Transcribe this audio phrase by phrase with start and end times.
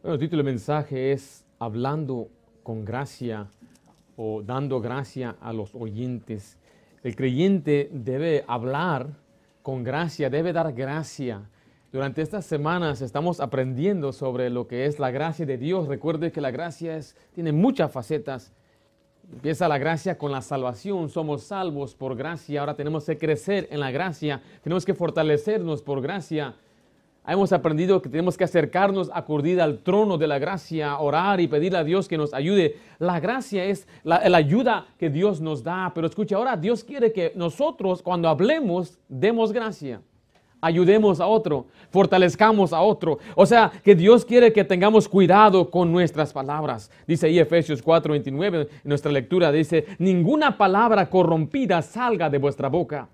[0.00, 2.28] Bueno, el título del mensaje es Hablando
[2.62, 3.48] con gracia
[4.16, 6.56] o dando gracia a los oyentes.
[7.02, 9.08] El creyente debe hablar
[9.60, 11.50] con gracia, debe dar gracia.
[11.90, 15.88] Durante estas semanas estamos aprendiendo sobre lo que es la gracia de Dios.
[15.88, 18.52] Recuerde que la gracia es, tiene muchas facetas.
[19.32, 23.80] Empieza la gracia con la salvación, somos salvos por gracia, ahora tenemos que crecer en
[23.80, 26.54] la gracia, tenemos que fortalecernos por gracia.
[27.30, 31.76] Hemos aprendido que tenemos que acercarnos, acudir al trono de la gracia, orar y pedirle
[31.76, 32.76] a Dios que nos ayude.
[32.98, 35.92] La gracia es la, ayuda que Dios nos da.
[35.94, 40.00] Pero escucha, ahora Dios quiere que nosotros cuando hablemos demos gracia.
[40.62, 43.18] Ayudemos a otro, fortalezcamos a otro.
[43.36, 46.90] O sea, que Dios quiere que tengamos cuidado con nuestras palabras.
[47.06, 53.06] Dice ahí Efesios 4:29 en nuestra lectura, dice, ninguna palabra corrompida salga de vuestra boca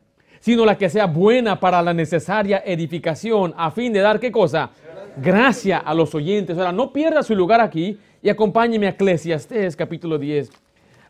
[0.45, 4.69] sino la que sea buena para la necesaria edificación, a fin de dar qué cosa?
[5.17, 6.59] Gracia a los oyentes.
[6.59, 10.51] Ahora, no pierda su lugar aquí y acompáñeme a Eclesiastés capítulo 10.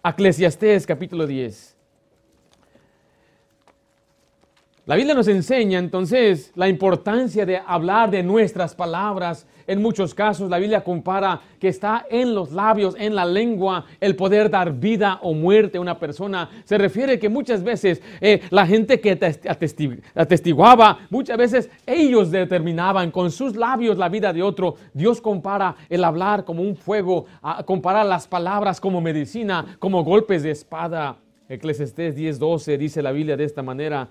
[0.04, 1.73] Eclesiastés capítulo 10.
[4.86, 9.46] La Biblia nos enseña entonces la importancia de hablar de nuestras palabras.
[9.66, 14.14] En muchos casos la Biblia compara que está en los labios, en la lengua, el
[14.14, 16.50] poder dar vida o muerte a una persona.
[16.66, 19.18] Se refiere que muchas veces eh, la gente que
[20.14, 24.76] atestiguaba, muchas veces ellos determinaban con sus labios la vida de otro.
[24.92, 27.24] Dios compara el hablar como un fuego,
[27.64, 31.16] compara las palabras como medicina, como golpes de espada.
[31.48, 34.10] Eclesiastés 10:12 dice la Biblia de esta manera.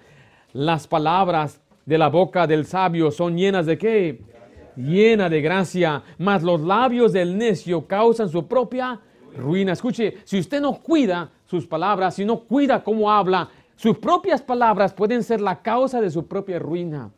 [0.54, 4.22] Las palabras de la boca del sabio son llenas de qué?
[4.76, 9.00] Llena de gracia, mas los labios del necio causan su propia
[9.36, 9.74] ruina.
[9.74, 14.94] Escuche, si usted no cuida sus palabras, si no cuida cómo habla, sus propias palabras
[14.94, 17.10] pueden ser la causa de su propia ruina.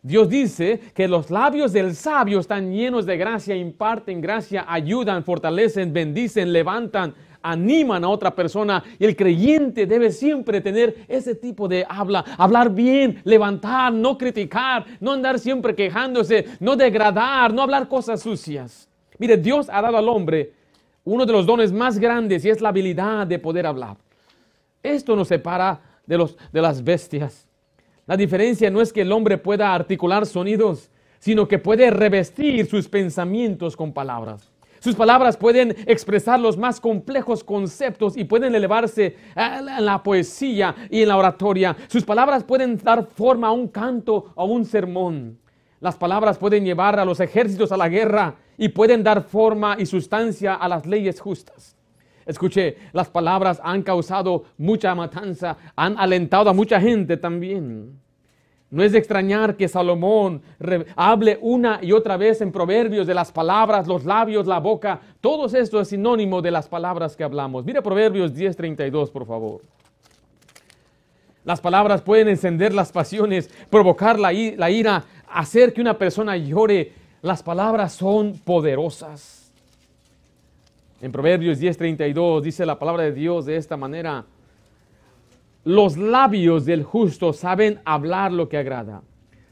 [0.00, 5.92] Dios dice que los labios del sabio están llenos de gracia, imparten gracia, ayudan, fortalecen,
[5.92, 7.14] bendicen, levantan,
[7.50, 12.70] animan a otra persona y el creyente debe siempre tener ese tipo de habla, hablar
[12.70, 18.88] bien, levantar, no criticar, no andar siempre quejándose, no degradar, no hablar cosas sucias.
[19.18, 20.52] Mire, Dios ha dado al hombre
[21.04, 23.96] uno de los dones más grandes y es la habilidad de poder hablar.
[24.82, 27.46] Esto nos separa de, los, de las bestias.
[28.06, 32.88] La diferencia no es que el hombre pueda articular sonidos, sino que puede revestir sus
[32.88, 34.52] pensamientos con palabras.
[34.80, 41.02] Sus palabras pueden expresar los más complejos conceptos y pueden elevarse en la poesía y
[41.02, 41.76] en la oratoria.
[41.88, 45.38] Sus palabras pueden dar forma a un canto o a un sermón.
[45.80, 49.86] Las palabras pueden llevar a los ejércitos a la guerra y pueden dar forma y
[49.86, 51.76] sustancia a las leyes justas.
[52.24, 58.00] Escuche, las palabras han causado mucha matanza, han alentado a mucha gente también.
[58.70, 60.42] No es de extrañar que Salomón
[60.96, 65.00] hable una y otra vez en proverbios de las palabras, los labios, la boca.
[65.20, 67.64] Todo esto es sinónimo de las palabras que hablamos.
[67.64, 69.60] Mira Proverbios 10:32, por favor.
[71.44, 76.92] Las palabras pueden encender las pasiones, provocar la, ira, hacer que una persona llore.
[77.22, 79.52] Las palabras son poderosas.
[81.00, 84.24] En Proverbios 10:32 dice la palabra de Dios de esta manera.
[85.66, 89.02] Los labios del justo saben hablar lo que agrada,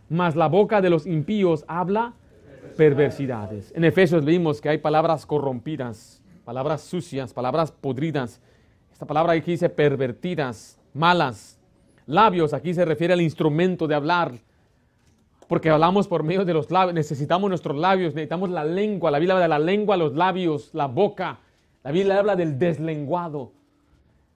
[0.09, 2.15] mas la boca de los impíos habla
[2.77, 3.73] perversidades.
[3.75, 8.41] En Efesios vimos que hay palabras corrompidas, palabras sucias, palabras podridas.
[8.93, 11.59] Esta palabra aquí dice pervertidas, malas.
[12.07, 14.39] Labios, aquí se refiere al instrumento de hablar,
[15.49, 19.11] porque hablamos por medio de los labios, necesitamos nuestros labios, necesitamos la lengua.
[19.11, 21.41] La Biblia habla de la lengua, los labios, la boca.
[21.83, 23.51] La Biblia habla del deslenguado.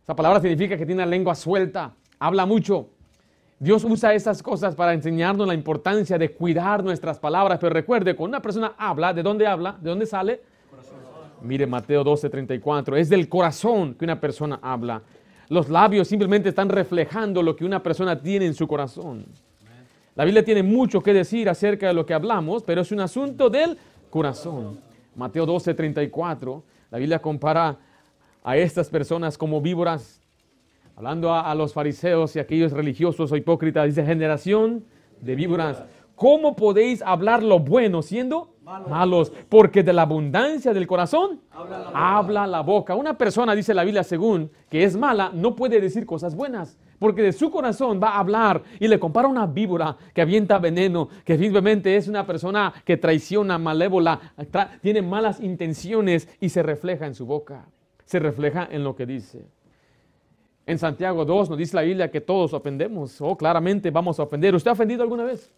[0.09, 2.89] Esa palabra significa que tiene la lengua suelta, habla mucho.
[3.59, 7.59] Dios usa esas cosas para enseñarnos la importancia de cuidar nuestras palabras.
[7.61, 9.77] Pero recuerde, cuando una persona habla, ¿de dónde habla?
[9.79, 10.41] ¿De dónde sale?
[11.43, 12.97] Mire Mateo 12, 34.
[12.97, 15.03] Es del corazón que una persona habla.
[15.51, 19.27] Los labios simplemente están reflejando lo que una persona tiene en su corazón.
[20.15, 23.51] La Biblia tiene mucho que decir acerca de lo que hablamos, pero es un asunto
[23.51, 23.77] del
[24.09, 24.81] corazón.
[25.17, 26.63] Mateo 12, 34.
[26.93, 27.77] La Biblia compara
[28.49, 30.23] a estas personas como víboras,
[30.97, 34.87] hablando a, los fariseos y aquellos religiosos o hipócritas, dice generación
[35.21, 35.85] de víboras,
[36.15, 39.31] ¿cómo podéis hablar lo bueno siendo malos?
[39.51, 41.43] Porque de la abundancia del corazón
[41.93, 42.95] habla la, boca.
[42.95, 46.79] Una persona, dice la Biblia, según que es mala, no puede decir cosas buenas.
[46.99, 51.11] Porque de su corazón va a hablar y le compara una víbora que avienta veneno,
[51.23, 54.19] que simplemente es una persona que traiciona, malévola,
[54.81, 57.67] tiene malas intenciones y se refleja en su boca
[58.09, 59.45] se refleja en lo que dice.
[60.65, 63.21] En Santiago 2 nos dice la Biblia que todos ofendemos.
[63.21, 64.55] Oh, claramente vamos a ofender.
[64.55, 65.51] ¿Usted ha ofendido alguna vez?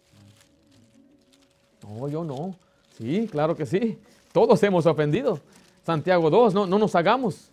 [1.81, 2.53] No, yo no.
[2.97, 3.97] Sí, claro que sí.
[4.33, 5.39] Todos hemos ofendido.
[5.83, 7.49] Santiago 2, no, no nos hagamos.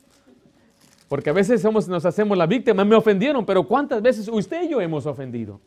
[1.08, 4.70] Porque a veces somos, nos hacemos la víctima, me ofendieron, pero ¿cuántas veces usted y
[4.70, 5.60] yo hemos ofendido?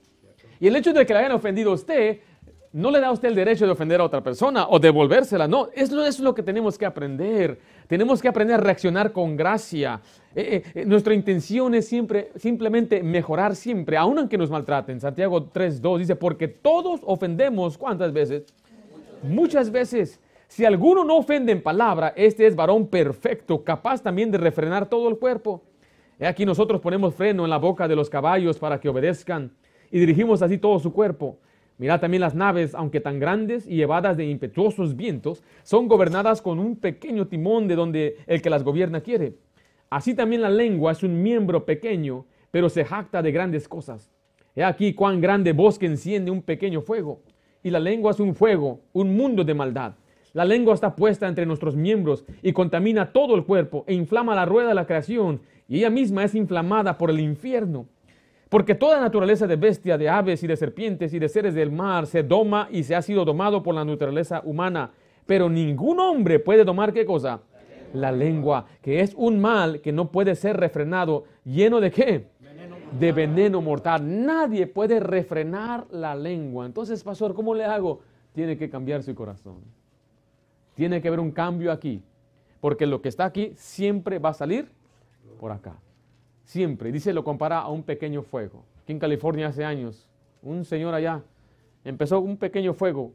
[0.59, 2.19] Y el hecho de que le hayan ofendido a usted
[2.73, 5.47] no le da a usted el derecho de ofender a otra persona o devolvérsela.
[5.47, 7.59] No, eso, es lo que tenemos que aprender.
[7.87, 10.01] Tenemos que aprender a reaccionar con gracia.
[10.35, 14.99] Eh, eh, eh, nuestra intención es siempre, simplemente mejorar siempre, aun aunque nos maltraten.
[14.99, 18.45] Santiago 3.2 dice, porque todos ofendemos, ¿cuántas veces?
[19.23, 20.19] Muchas veces.
[20.47, 25.07] Si alguno no ofende en palabra, este es varón perfecto, capaz también de refrenar todo
[25.07, 25.61] el cuerpo.
[26.19, 29.51] He aquí nosotros ponemos freno en la boca de los caballos para que obedezcan
[29.89, 31.37] y dirigimos así todo su cuerpo.
[31.81, 36.59] Mirad también las naves, aunque tan grandes y llevadas de impetuosos vientos, son gobernadas con
[36.59, 39.33] un pequeño timón de donde el que las gobierna quiere.
[39.89, 44.11] Así también la lengua es un miembro pequeño, pero se jacta de grandes cosas.
[44.55, 47.23] He aquí cuán grande bosque enciende un pequeño fuego.
[47.63, 49.95] Y la lengua es un fuego, un mundo de maldad.
[50.33, 54.45] La lengua está puesta entre nuestros miembros y contamina todo el cuerpo e inflama la
[54.45, 57.87] rueda de la creación, y ella misma es inflamada por el infierno.
[58.51, 62.05] Porque toda naturaleza de bestia, de aves y de serpientes y de seres del mar
[62.05, 64.91] se doma y se ha sido domado por la naturaleza humana.
[65.25, 67.39] Pero ningún hombre puede domar qué cosa?
[67.93, 71.23] La lengua, que es un mal que no puede ser refrenado.
[71.45, 72.27] ¿Lleno de qué?
[72.99, 74.25] De veneno mortal.
[74.25, 76.65] Nadie puede refrenar la lengua.
[76.65, 78.01] Entonces, pastor, ¿cómo le hago?
[78.33, 79.59] Tiene que cambiar su corazón.
[80.75, 82.03] Tiene que haber un cambio aquí.
[82.59, 84.67] Porque lo que está aquí siempre va a salir
[85.39, 85.77] por acá.
[86.51, 86.91] Siempre.
[86.91, 88.65] Dice, lo compara a un pequeño fuego.
[88.83, 90.09] Aquí en California hace años,
[90.41, 91.23] un señor allá
[91.85, 93.13] empezó un pequeño fuego.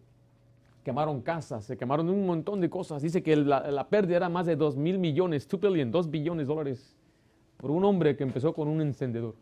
[0.83, 3.03] Quemaron casas, se quemaron un montón de cosas.
[3.03, 6.55] Dice que la, pérdida era más de 2 mil millones, 2 billion, 2 billones de
[6.55, 6.97] dólares
[7.59, 9.35] por un hombre que empezó con un encendedor.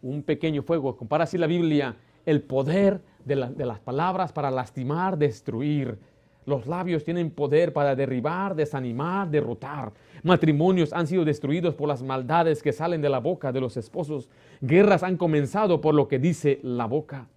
[0.00, 0.96] Un pequeño fuego.
[0.96, 5.98] Compara así la Biblia el poder de las palabras para lastimar, destruir.
[6.48, 9.92] Los labios tienen poder para derribar, desanimar, derrotar.
[10.22, 14.30] Matrimonios han sido destruidos por las maldades que salen de la boca de los esposos.
[14.62, 17.28] Guerras han comenzado por lo que dice la boca.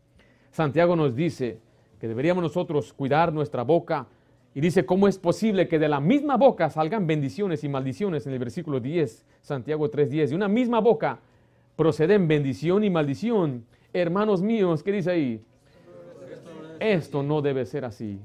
[0.52, 1.60] Santiago nos dice
[2.00, 4.08] que deberíamos nosotros cuidar nuestra boca
[4.56, 8.31] y dice cómo es posible que de la misma boca salgan bendiciones y maldiciones en
[8.31, 10.30] el versículo 10, Santiago 3:10.
[10.30, 11.19] De una misma boca
[11.75, 13.66] proceden bendición y maldición.
[13.92, 15.44] Hermanos míos, ¿qué dice ahí?
[16.80, 18.22] Esto no debe ser así.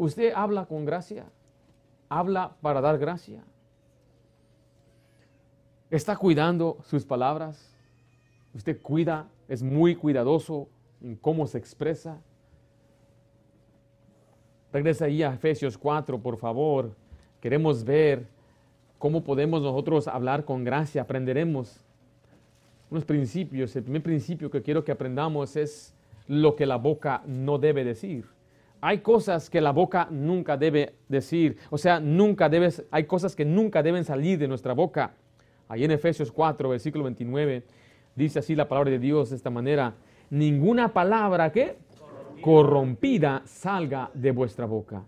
[0.00, 1.26] Usted habla con gracia,
[2.08, 3.44] habla para dar gracia.
[5.90, 7.76] Está cuidando sus palabras.
[8.54, 10.70] Usted cuida, es muy cuidadoso
[11.02, 12.18] en cómo se expresa.
[14.72, 16.96] Regresa ahí a Efesios 4, por favor.
[17.38, 18.26] Queremos ver
[18.98, 21.02] cómo podemos nosotros hablar con gracia.
[21.02, 21.78] Aprenderemos
[22.88, 23.76] unos principios.
[23.76, 25.94] El primer principio que quiero que aprendamos es
[26.26, 28.39] lo que la boca no debe decir
[28.80, 33.44] hay cosas que la boca nunca debe decir, o sea, nunca debes, hay cosas que
[33.44, 35.14] nunca deben salir de nuestra boca.
[35.68, 37.62] Ahí en Efesios 4, versículo 29,
[38.16, 39.94] dice así la palabra de Dios de esta manera,
[40.30, 41.76] ninguna palabra que
[42.40, 45.04] corrompida salga de vuestra boca.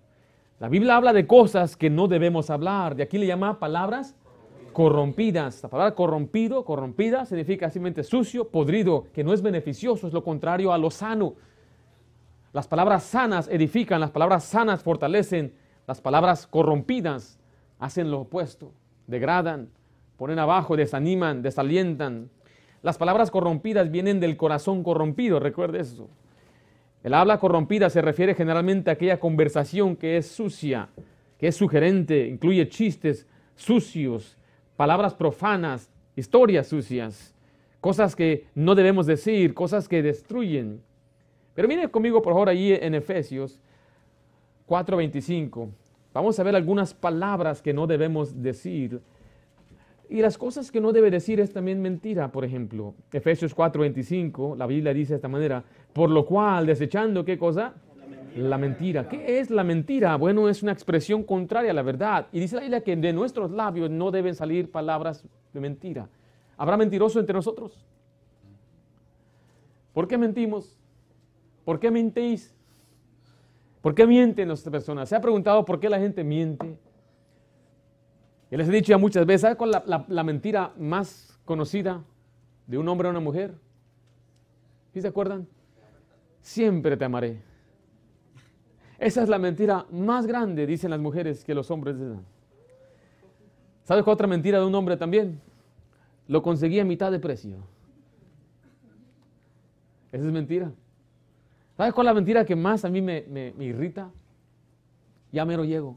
[0.60, 4.14] La Biblia habla de cosas que no debemos hablar, de aquí le llama palabras
[4.72, 5.62] corrompidas.
[5.62, 10.72] La palabra corrompido, corrompida, significa simplemente sucio, podrido, que no es beneficioso, es lo contrario
[10.72, 11.34] a lo sano.
[12.52, 15.54] Las palabras sanas edifican, las palabras sanas fortalecen,
[15.86, 17.38] las palabras corrompidas
[17.78, 18.72] hacen lo opuesto,
[19.06, 19.70] degradan,
[20.16, 22.30] ponen abajo, desaniman, desalientan.
[22.82, 26.10] Las palabras corrompidas vienen del corazón corrompido, recuerde eso.
[27.02, 30.90] El habla corrompida se refiere generalmente a aquella conversación que es sucia,
[31.38, 34.36] que es sugerente, incluye chistes sucios,
[34.76, 37.34] palabras profanas, historias sucias,
[37.80, 40.82] cosas que no debemos decir, cosas que destruyen.
[41.54, 43.60] Pero miren conmigo por favor ahí en Efesios
[44.66, 45.68] 4:25.
[46.14, 49.00] Vamos a ver algunas palabras que no debemos decir.
[50.08, 52.94] Y las cosas que no debe decir es también mentira, por ejemplo.
[53.12, 57.74] Efesios 4:25, la Biblia dice de esta manera, por lo cual desechando qué cosa?
[58.36, 59.08] La mentira.
[59.08, 60.16] ¿Qué es la mentira?
[60.16, 62.28] Bueno, es una expresión contraria a la verdad.
[62.32, 66.08] Y dice la Biblia que de nuestros labios no deben salir palabras de mentira.
[66.56, 67.84] ¿Habrá mentiroso entre nosotros?
[69.92, 70.81] ¿Por qué mentimos?
[71.64, 72.54] ¿Por qué mentéis?
[73.80, 75.08] ¿Por qué mienten las personas?
[75.08, 76.78] ¿Se ha preguntado por qué la gente miente?
[78.50, 82.04] Y les he dicho ya muchas veces, ¿sabe cuál es la, mentira más conocida
[82.66, 83.54] de un hombre a una mujer?
[84.92, 85.48] ¿Sí se acuerdan?
[86.42, 87.42] Siempre te amaré.
[88.98, 92.24] Esa es la mentira más grande, dicen las mujeres, que los hombres dan.
[93.84, 95.40] ¿Sabes cuál otra mentira de un hombre también?
[96.28, 97.56] Lo conseguí a mitad de precio.
[100.12, 100.70] Esa es mentira.
[101.76, 104.10] ¿Sabes cuál es la mentira que más a mí me, irrita?
[105.30, 105.96] Ya mero llego.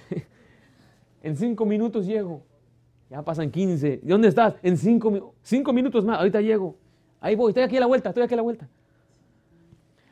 [1.22, 2.42] en cinco minutos llego.
[3.08, 4.00] Ya pasan 15.
[4.02, 4.54] ¿Y dónde estás?
[4.62, 6.18] En cinco, cinco minutos más.
[6.18, 6.76] Ahorita llego.
[7.20, 7.50] Ahí voy.
[7.50, 8.10] Estoy aquí a la vuelta.
[8.10, 8.68] Estoy aquí a la vuelta.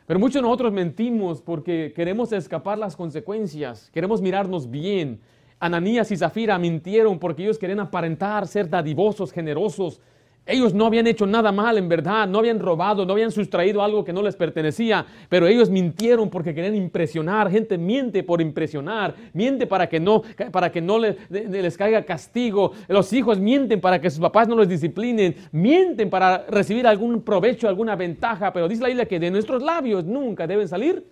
[0.07, 3.91] Pero muchos de nosotros mentimos porque queremos escapar las consecuencias.
[3.91, 5.21] Queremos mirarnos bien.
[5.61, 10.01] Ananías y Zafira mintieron porque ellos querían aparentar ser dadivosos, generosos,
[10.49, 14.05] ellos no habían hecho nada mal en verdad, no habían robado, no habían sustraído algo
[14.05, 17.51] que no les pertenecía, pero ellos mintieron porque querían impresionar.
[17.51, 22.73] Gente miente por impresionar, miente para que no, para que no les, caiga castigo.
[22.89, 27.69] Los hijos mienten para que sus papás no los disciplinen, mienten para recibir algún provecho,
[27.69, 31.05] alguna ventaja, pero dice la Biblia que de nuestros labios nunca deben salir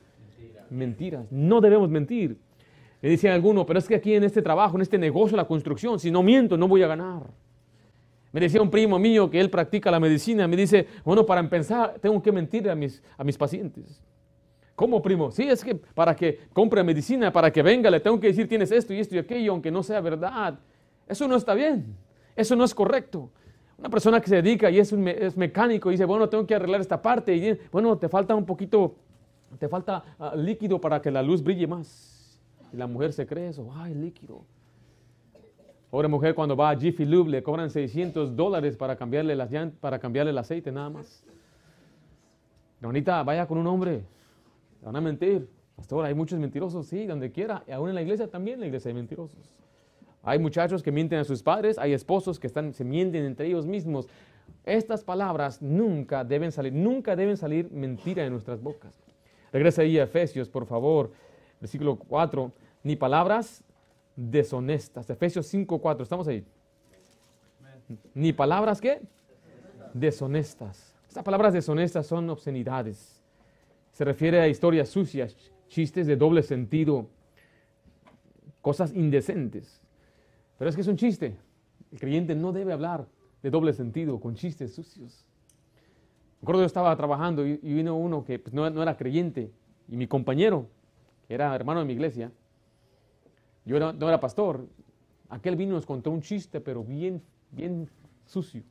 [0.71, 1.31] mentiras.
[1.31, 2.39] No debemos mentir.
[3.03, 5.99] Le dicen alguno, pero es que aquí en este trabajo, en este negocio, la construcción,
[5.99, 7.25] si no miento, no voy a ganar.
[8.37, 11.95] Me decía un primo mío que él practica la medicina, me dice, bueno, para empezar,
[12.03, 13.99] tengo que mentir a mis, a mis pacientes.
[14.75, 15.31] ¿Cómo, primo?
[15.31, 18.71] Sí, es que para que compre medicina, para que venga, le tengo que decir tienes
[18.71, 20.59] esto y esto y aquello, aunque no sea verdad.
[21.09, 21.97] Eso no está bien.
[22.37, 23.31] Eso no es correcto.
[23.79, 26.57] Una persona que se dedica y es, un, es mecánico y dice, bueno, tengo que
[26.57, 28.97] arreglar esta parte y bueno, te falta un poquito,
[29.59, 32.39] te falta ah, líquido para que la luz brille más.
[32.71, 34.45] Y la mujer se cree eso, ay, líquido.
[35.91, 39.51] Pobre mujer cuando va a Jiffy Lube le cobran 600 dólares para cambiarle, las
[39.81, 41.23] para cambiarle el aceite nada más.
[42.81, 44.05] Bonita, vaya con un hombre.
[44.83, 45.49] van a mentir.
[45.77, 47.63] Pastor, hay muchos mentirosos, sí, donde quiera.
[47.69, 49.55] Y aún en la iglesia también, la iglesia hay mentirosos.
[50.23, 53.67] Hay muchachos que mienten a sus padres, hay esposos que están, se mienten entre ellos
[53.67, 54.09] mismos.
[54.65, 58.99] Estas palabras nunca deben salir, nunca deben salir mentira de nuestras bocas.
[59.53, 61.13] Regresa ahí a Efesios, por favor,
[61.61, 62.51] versículo 4.
[62.83, 63.63] Ni palabras
[64.17, 65.09] deshonestas.
[65.11, 66.45] Efesios 5:4, estamos ahí.
[68.15, 69.01] Ni palabras que
[69.93, 70.95] deshonestas.
[71.07, 73.23] Estas palabras deshonestas son obscenidades.
[73.93, 75.37] Se refiere a historias sucias,
[75.69, 77.09] chistes de doble sentido,
[78.61, 79.81] cosas indecentes.
[80.59, 81.37] Pero es que es un chiste.
[81.93, 83.07] El creyente no debe hablar
[83.43, 85.25] de doble sentido, con chistes sucios.
[86.41, 89.51] Recuerdo yo estaba trabajando y, vino uno que pues, no, no era creyente
[89.89, 90.67] y mi compañero,
[91.27, 92.33] que era hermano de mi iglesia,
[93.67, 94.67] yo no era pastor.
[95.29, 97.21] Aquel vino y nos contó un chiste, pero bien,
[97.51, 97.91] bien
[98.25, 98.63] sucio.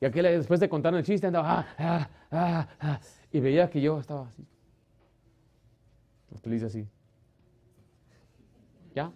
[0.00, 3.00] Y aquel después de contar el chiste andaba, ah, ah, ah,
[3.30, 4.44] y veía que yo estaba así.
[6.42, 6.88] Feliz así.
[8.96, 9.12] ¿Ya?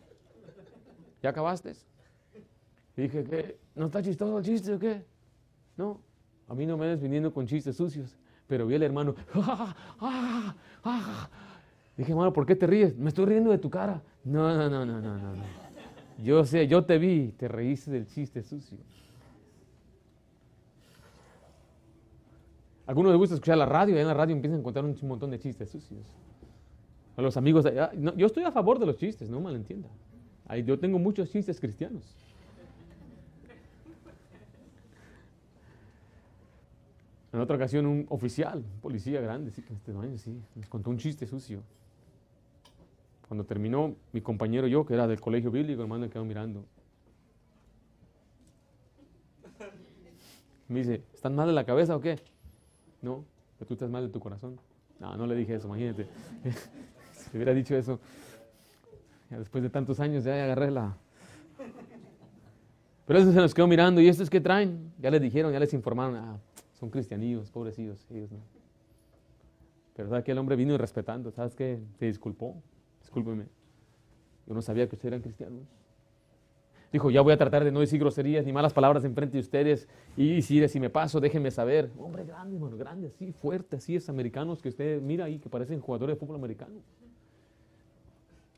[1.21, 1.73] ¿Ya acabaste?
[2.97, 3.59] Y dije, ¿qué?
[3.75, 5.05] ¿No está chistoso el chiste o qué?
[5.76, 6.00] No,
[6.47, 8.17] a mí no me ves viniendo con chistes sucios.
[8.47, 11.29] Pero vi al hermano, ¡ah, ah, ah,
[11.97, 12.97] Dije, hermano, ¿por qué te ríes?
[12.97, 14.03] Me estoy riendo de tu cara.
[14.25, 15.43] No, no, no, no, no, no.
[16.23, 18.79] Yo sé, yo te vi, te reíste del chiste sucio.
[22.87, 25.31] algunos les gusta escuchar la radio y en la radio empiezan a contar un montón
[25.31, 26.07] de chistes sucios.
[27.17, 27.65] A los amigos,
[28.17, 29.88] yo estoy a favor de los chistes, no malentienda.
[30.65, 32.05] Yo tengo muchos chistes cristianos.
[37.33, 41.26] En otra ocasión, un oficial, un policía grande, sí, este sí, nos contó un chiste
[41.26, 41.62] sucio.
[43.28, 46.64] Cuando terminó, mi compañero yo, que era del colegio bíblico, hermano, me quedó mirando.
[50.68, 52.18] Me dice, ¿están mal de la cabeza o qué?
[53.02, 53.25] No,
[53.59, 54.59] pero tú estás mal de tu corazón.
[54.99, 56.06] No, no le dije eso, imagínate.
[57.12, 58.00] si hubiera dicho eso,
[59.30, 60.97] después de tantos años ya agarré la...
[63.06, 64.92] Pero eso se nos quedó mirando, ¿y estos qué traen?
[64.99, 66.38] Ya les dijeron, ya les informaron, ah,
[66.73, 68.38] son cristianillos, pobrecitos, ellos no.
[69.95, 71.78] Pero ¿sabes que El hombre vino respetando, ¿sabes qué?
[71.99, 72.61] Se disculpó
[73.16, 73.49] discúlpeme,
[74.46, 75.62] yo no sabía que ustedes eran cristianos.
[76.92, 79.40] Dijo, ya voy a tratar de no decir groserías ni malas palabras en frente de
[79.40, 79.88] ustedes.
[80.16, 81.90] Y si, me paso, déjenme saber.
[81.99, 85.80] Hombre grande, hermano, grande, así, fuerte, así es, americanos que usted mira ahí, que parecen
[85.80, 86.76] jugadores de fútbol americano.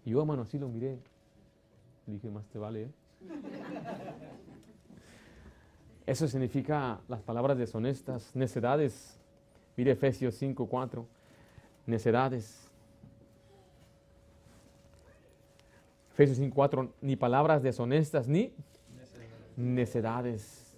[0.05, 0.99] Y yo, hermano, así lo miré.
[2.07, 2.91] Le dije, más te vale, ¿eh?
[6.07, 9.19] Eso significa las palabras deshonestas, necedades.
[9.77, 11.07] Mire Efesios 5, 4.
[11.87, 12.68] Necedades.
[16.19, 18.53] Efesios 5.4, ni palabras deshonestas ni
[19.57, 20.77] necedades.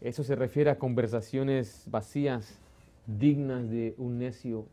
[0.00, 2.56] Eso se refiere a conversaciones vacías,
[3.04, 4.66] dignas de un necio.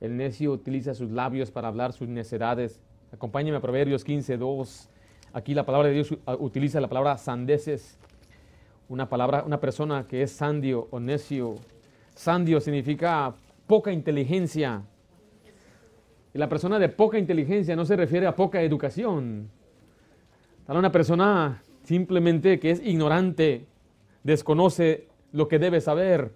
[0.00, 2.80] El necio utiliza sus labios para hablar sus necedades.
[3.12, 4.88] Acompáñeme a Proverbios 15.2.
[5.32, 7.98] Aquí la palabra de Dios utiliza la palabra sandeces.
[8.88, 11.54] Una palabra, una persona que es sandio o necio.
[12.16, 13.32] Sandio significa
[13.68, 14.82] poca inteligencia,
[16.36, 19.48] y la persona de poca inteligencia no se refiere a poca educación.
[20.66, 23.64] A una persona simplemente que es ignorante,
[24.22, 26.34] desconoce lo que debe saber,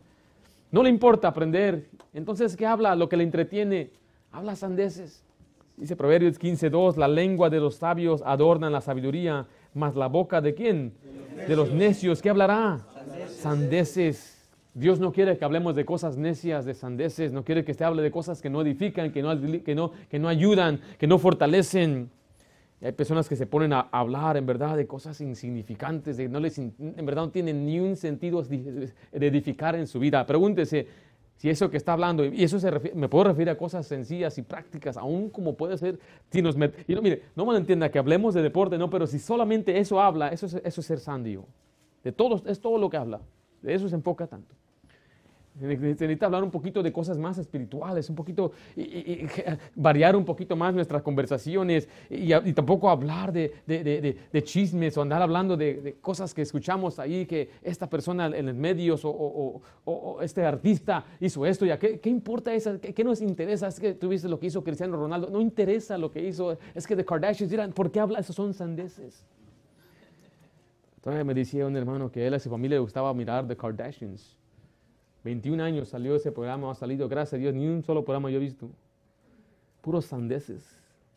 [0.71, 1.91] no le importa aprender.
[2.15, 2.97] Entonces, ¿qué habla?
[2.97, 3.91] Lo que le entretiene,
[4.33, 5.23] Habla sandeces.
[5.77, 10.55] Dice Proverbios 15.2, la lengua de los sabios adorna la sabiduría, mas la boca de
[10.55, 10.95] quién?
[11.47, 12.23] De los necios.
[12.23, 12.87] ¿Qué hablará?
[13.29, 14.40] Sandeces.
[14.75, 18.03] Dios no quiere que hablemos de cosas necias, de sandeces, no quiere que se hable
[18.03, 22.11] de cosas que no edifican, que no, que no, que no ayudan, que no fortalecen.
[22.81, 26.59] hay personas que se ponen a hablar en verdad de cosas insignificantes, de no les,
[26.59, 30.25] en verdad no tienen ni un sentido de edificar en su vida.
[30.25, 30.87] Pregúntese,
[31.41, 34.43] si eso que está hablando, y eso se me puedo referir a cosas sencillas y
[34.43, 35.99] prácticas, aún como puede ser,
[36.31, 36.55] si nos
[36.87, 40.01] y no, mire, no me entienda que hablemos de deporte, no, pero si solamente eso
[40.01, 41.47] habla, eso es, eso es ser sandio.
[42.05, 43.23] De todos, es todo lo que habla.
[43.63, 44.55] De eso se enfoca tanto.
[45.59, 49.27] Necesita hablar un poquito de cosas más espirituales, un poquito, y,
[49.75, 55.57] variar un poquito más nuestras conversaciones y, tampoco hablar de, de, chismes o andar hablando
[55.57, 61.05] de, cosas que escuchamos ahí, que esta persona en los medios o, o, este artista
[61.21, 62.81] hizo esto, ya, ¿qué, qué importa eso?
[62.81, 63.69] ¿Qué, nos interesa?
[63.69, 66.87] Es que tú viste lo que hizo Cristiano Ronaldo, no interesa lo que hizo, es
[66.87, 68.21] que de Kardashians dirán, ¿por qué habla?
[68.21, 69.27] Esos son sandeces.
[71.01, 74.37] Entonces me decía un hermano que él a su familia le gustaba mirar The Kardashians.
[75.25, 78.37] 21 años salió ese programa, ha salido, gracias a Dios, ni un solo programa yo
[78.37, 78.69] he visto.
[79.81, 80.63] Puros sandeces,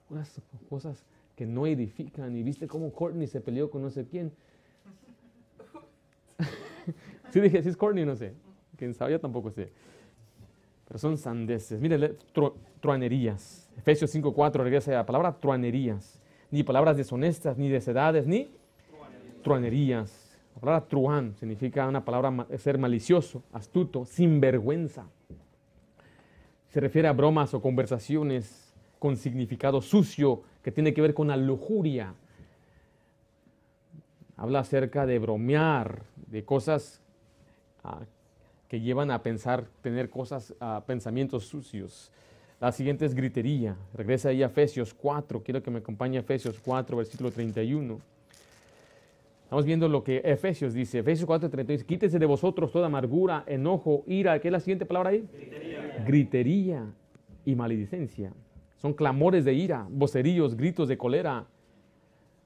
[0.08, 2.34] puras cosas que no edifican.
[2.34, 4.32] Y viste cómo Courtney se peleó con no sé quién.
[7.32, 8.34] sí dije, si es Courtney, no sé.
[8.78, 9.70] Quién sabe, yo tampoco sé.
[10.88, 11.82] Pero son sandeces.
[11.82, 12.16] Mire,
[12.80, 13.70] truanerías.
[13.78, 16.22] Efesios 5.4 regresa a la palabra truanerías.
[16.52, 18.50] Ni palabras deshonestas, ni desedades, ni
[19.44, 20.24] truanerías
[20.56, 25.06] la palabra significa una palabra ser malicioso, astuto, sin vergüenza.
[26.70, 31.38] Se refiere a bromas o conversaciones con significado sucio que tiene que ver con la
[31.38, 32.14] lujuria.
[34.38, 37.02] Habla acerca de bromear, de cosas
[37.84, 38.02] ah,
[38.68, 42.12] que llevan a pensar, tener cosas, uh, pensamientos sucios.
[42.60, 43.76] La siguiente es gritería.
[43.94, 45.44] Regresa ahí a Efesios 4.
[45.44, 48.13] Quiero que me acompañe a Efesios 4, versículo 31.
[49.54, 54.40] Estamos viendo lo que Efesios dice, Efesios 4:32, quítese de vosotros toda amargura, enojo, ira,
[54.40, 55.30] ¿qué es la siguiente palabra ahí?
[55.32, 56.04] Gritería.
[56.08, 56.94] Gritería
[57.46, 58.34] y maledicencia.
[58.78, 61.46] Son clamores de ira, voceríos, gritos de cólera.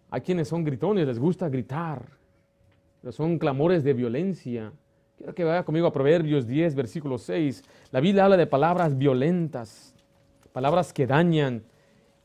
[0.10, 2.10] Hay quienes son gritones, les gusta gritar.
[3.00, 4.74] Pero son clamores de violencia.
[5.16, 7.64] Quiero que vaya conmigo a Proverbios 10, versículo 6.
[7.92, 9.96] La Biblia habla de palabras violentas,
[10.52, 11.64] palabras que dañan.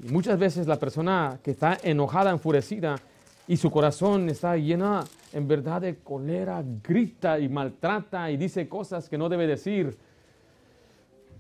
[0.01, 2.97] Y muchas veces la persona que está enojada, enfurecida,
[3.53, 9.11] y su corazón está llena en verdad de cólera, grita y maltrata y dice cosas
[9.11, 9.95] que no debe decir.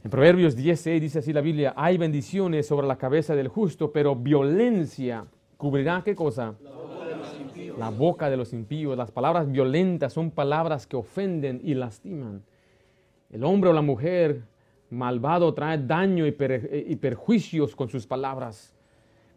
[0.04, 4.14] En Proverbios 16 dice así la Biblia, hay bendiciones sobre la cabeza del justo, pero
[4.14, 5.24] violencia
[5.56, 6.54] cubrirá qué cosa?
[6.62, 7.78] La boca de los impíos.
[7.78, 8.94] La boca de los impíos.
[8.94, 12.42] Las palabras violentas son palabras que ofenden y lastiman.
[13.30, 14.42] El hombre o la mujer
[14.90, 16.36] malvado trae daño y,
[16.88, 18.74] y perjuicios con sus palabras.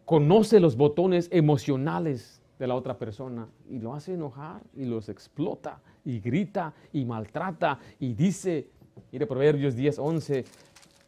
[0.04, 5.80] Conoce los botones emocionales de la otra persona y lo hace enojar y los explota
[6.04, 8.70] y grita y maltrata y dice,
[9.12, 10.44] mire Proverbios 10, 11,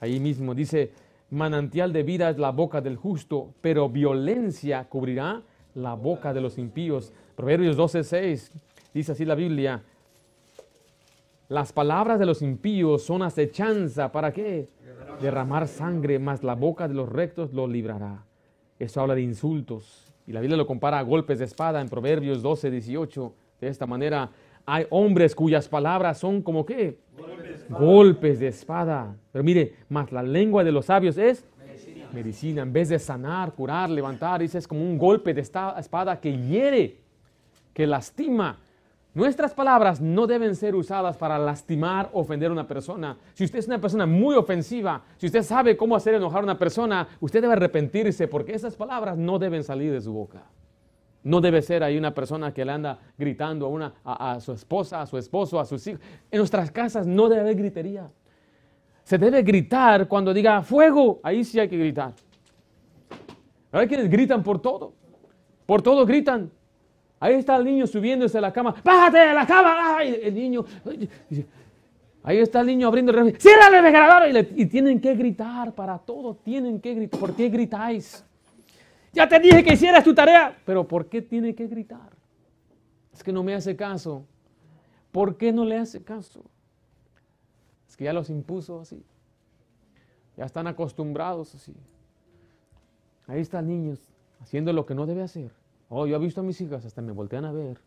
[0.01, 0.93] ahí mismo dice,
[1.31, 5.43] manantial de vida es la boca del justo, pero violencia cubrirá
[5.75, 7.13] la boca de los impíos.
[7.37, 8.53] Proverbios 12, 6,
[8.93, 9.83] dice así la Biblia,
[11.49, 14.69] las palabras de los impíos son acechanza, ¿para qué?
[15.23, 18.25] Derramar sangre, mas la boca de los rectos lo librará.
[18.79, 22.43] Eso habla de insultos, y la Biblia lo compara a golpes de espada en Proverbios
[22.43, 23.33] 12, 18.
[23.63, 24.31] De esta manera,
[24.67, 26.99] hay hombres cuyas palabras son como qué?
[27.71, 29.17] Golpes de espada.
[29.33, 31.47] Pero mire, más la lengua de los sabios es
[32.13, 32.61] medicina.
[32.61, 36.99] En vez de sanar, curar, levantar, dice es como un golpe de espada que hiere,
[37.73, 38.59] que lastima,
[39.19, 43.17] Nuestras palabras no deben ser usadas para lastimar o ofender a una persona.
[43.35, 46.57] Si usted es una persona muy ofensiva, si usted sabe cómo hacer enojar a una
[46.57, 50.45] persona, usted debe arrepentirse porque esas palabras no deben salir de su boca.
[51.25, 55.19] No debe ser ahí una persona que le anda gritando a, su esposa, a su
[55.19, 56.01] esposo, a sus hijos.
[56.31, 58.09] En nuestras casas no debe haber gritería.
[59.03, 62.13] Se debe gritar cuando diga fuego, ahí sí hay que gritar.
[63.73, 64.93] Hay quienes gritan por todo.
[65.67, 66.53] Por todo gritan.
[67.21, 68.75] Ahí está el niño subiéndose a la cama.
[68.85, 70.03] ¡Bájate de la cama!
[70.03, 70.65] el niño.
[72.23, 73.41] Ahí está el niño abriendo el refri.
[73.41, 74.51] ¡Cierra el refrigerador!
[74.55, 76.35] Y, tienen que gritar para todo.
[76.35, 77.19] Tienen que gritar.
[77.19, 78.25] ¿Por qué gritáis?
[79.13, 80.57] Ya te dije que hicieras tu tarea.
[80.65, 82.11] Pero ¿por qué tiene que gritar?
[83.13, 84.25] Es que no me hace caso.
[85.11, 86.45] ¿Por qué no le hace caso?
[87.89, 89.03] Es que ya los impuso así.
[90.37, 91.75] Ya están acostumbrados así.
[93.27, 93.95] Ahí está el niño
[94.41, 95.51] haciendo lo que no debe hacer.
[95.89, 97.79] Oh, yo he visto a mis hijas, hasta me voltean a ver.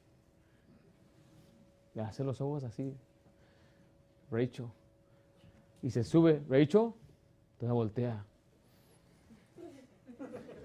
[1.93, 2.95] Le hace los ojos así.
[4.31, 4.67] Rachel.
[5.81, 6.93] Y se sube, Rachel,
[7.53, 8.25] entonces voltea.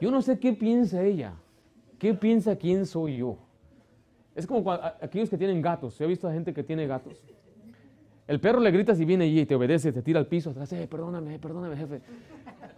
[0.00, 1.34] Yo no sé qué piensa ella,
[1.98, 3.38] qué piensa quién soy yo.
[4.34, 5.98] Es como aquellos que tienen gatos.
[5.98, 7.22] Yo he visto a gente que tiene gatos.
[8.26, 10.72] El perro le grita si viene allí y te obedece, te tira al piso atrás,
[10.72, 12.00] eh, perdóname, perdóname, jefe.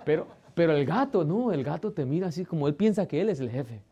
[0.04, 3.30] Pero, pero el gato, no, el gato te mira así como él piensa que él
[3.30, 3.82] es el jefe.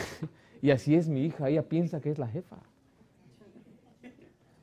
[0.62, 2.56] y así es mi hija, ella piensa que es la jefa.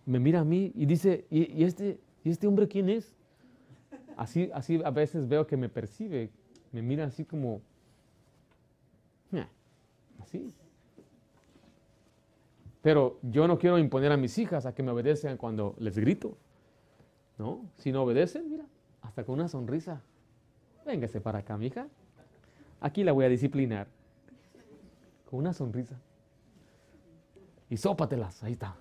[0.06, 3.14] Me mira a mí y dice, ¿y, este, ¿y este hombre quién es?
[4.18, 6.30] Así, así a veces veo que me percibe,
[6.72, 7.62] me mira así como,
[10.22, 10.54] así.
[12.82, 16.38] Pero yo no quiero imponer a mis hijas a que me obedezcan cuando les grito.
[17.38, 17.66] ¿No?
[17.78, 18.66] Si no obedecen, mira,
[19.02, 20.02] hasta con una sonrisa.
[20.86, 21.88] Véngase para acá, mija.
[22.80, 23.88] Aquí la voy a disciplinar.
[25.30, 26.00] Con una sonrisa.
[27.70, 28.76] Y sópatelas, ahí está.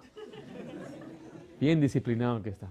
[1.60, 2.68] Bien disciplinado que está.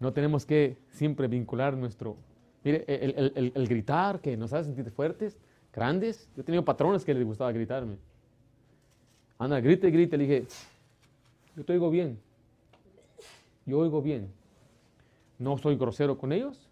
[0.00, 2.16] No tenemos que siempre vincular nuestro...
[2.64, 5.38] Mire, el, el gritar que nos hace sentir fuertes,
[5.72, 6.28] grandes.
[6.34, 7.96] Yo he tenido patrones que les gustaba gritarme.
[9.38, 10.16] Anda, grite, grite.
[10.16, 10.46] Le dije,
[11.54, 12.18] yo te oigo bien.
[13.66, 14.32] Yo oigo bien.
[15.38, 16.68] No soy grosero con ellos.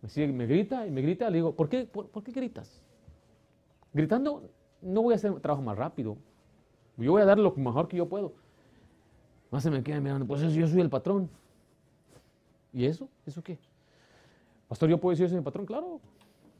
[0.00, 1.28] Me, sigue, me grita y me grita.
[1.30, 2.80] Le digo, ¿por qué, por, qué gritas?
[3.94, 4.50] Gritando
[4.82, 6.18] no voy a hacer trabajo más rápido.
[6.98, 8.34] Yo voy a dar lo mejor que yo puedo.
[9.50, 11.30] Más se me queda mirando, pues yo soy el patrón.
[12.72, 13.08] ¿Y eso?
[13.24, 13.56] ¿Eso qué?
[14.68, 15.64] Pastor, ¿yo puedo decir eso el patrón?
[15.64, 16.00] Claro,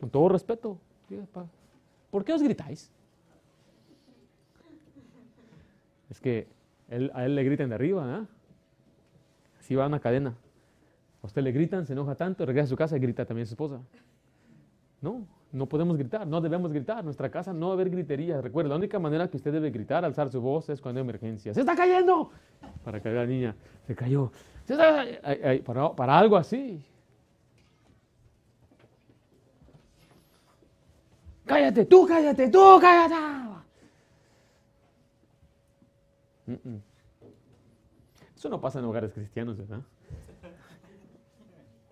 [0.01, 0.79] con todo respeto.
[2.11, 2.91] ¿Por qué os gritáis?
[6.09, 6.47] Es que
[6.89, 8.27] a él le gritan de arriba, ¿eh?
[9.59, 10.37] Así va una cadena.
[11.23, 13.47] A usted le gritan, se enoja tanto, regresa a su casa y grita también a
[13.47, 13.81] su esposa.
[15.01, 17.05] No, no podemos gritar, no debemos gritar.
[17.05, 18.41] Nuestra casa no debe haber gritería.
[18.41, 21.55] Recuerde, la única manera que usted debe gritar, alzar su voz, es cuando hay emergencia.
[21.55, 22.31] ¡Se está cayendo!
[22.85, 23.55] Para que la niña
[23.87, 24.33] se cayó.
[25.65, 26.85] para, para algo así.
[31.47, 33.15] Cállate, tú cállate, tú cállate.
[38.37, 39.83] Eso no pasa en hogares cristianos, ¿verdad?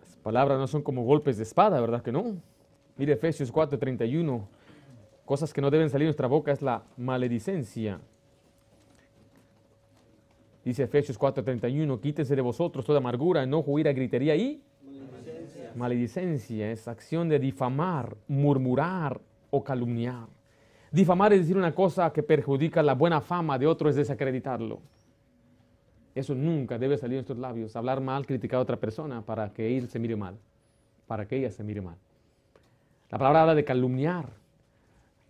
[0.01, 2.35] Las palabras no son como golpes de espada, ¿verdad que no?
[2.97, 4.47] Mire Efesios 4:31.
[5.25, 7.99] Cosas que no deben salir de nuestra boca es la maledicencia.
[10.63, 14.61] Dice Efesios 4:31, quítese de vosotros toda amargura, enojo, ira, gritería y
[15.11, 15.71] maledicencia.
[15.75, 16.71] maledicencia.
[16.71, 20.27] Es acción de difamar, murmurar o calumniar.
[20.91, 24.81] Difamar es decir una cosa que perjudica la buena fama de otro, es desacreditarlo.
[26.13, 27.75] Eso nunca debe salir de nuestros labios.
[27.75, 30.37] Hablar mal, criticar a otra persona para que él se mire mal,
[31.07, 31.97] para que ella se mire mal.
[33.13, 34.25] La palabra habla de calumniar.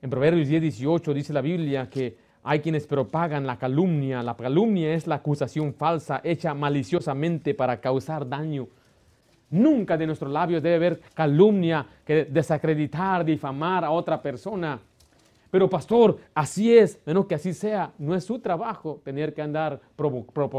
[0.01, 4.23] En Proverbios 10, 18 dice la Biblia que hay quienes propagan la calumnia.
[4.23, 8.69] La calumnia es la acusación falsa hecha maliciosamente para causar daño.
[9.49, 14.79] Nunca de nuestros labios debe haber calumnia que desacreditar, difamar a otra persona.
[15.53, 19.79] Pero pastor, así es, menos que así sea, no es su trabajo tener que andar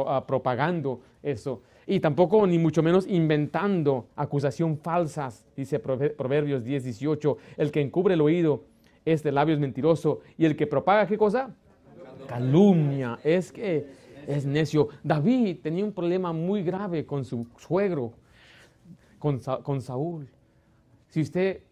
[0.07, 1.63] ah, propagando eso.
[1.85, 7.37] Y tampoco, ni mucho menos, inventando acusación falsas, dice Proverbios 10, 18.
[7.57, 8.67] El que encubre el oído
[9.05, 10.21] es de labios mentiroso.
[10.39, 11.53] Y el que propaga, ¿qué cosa?
[12.29, 13.19] Calumnia.
[13.25, 13.89] Es que
[14.29, 14.91] es necio.
[15.03, 18.13] David tenía un problema muy grave con su suegro,
[19.19, 20.29] con, con Saúl.
[21.09, 21.63] Si usted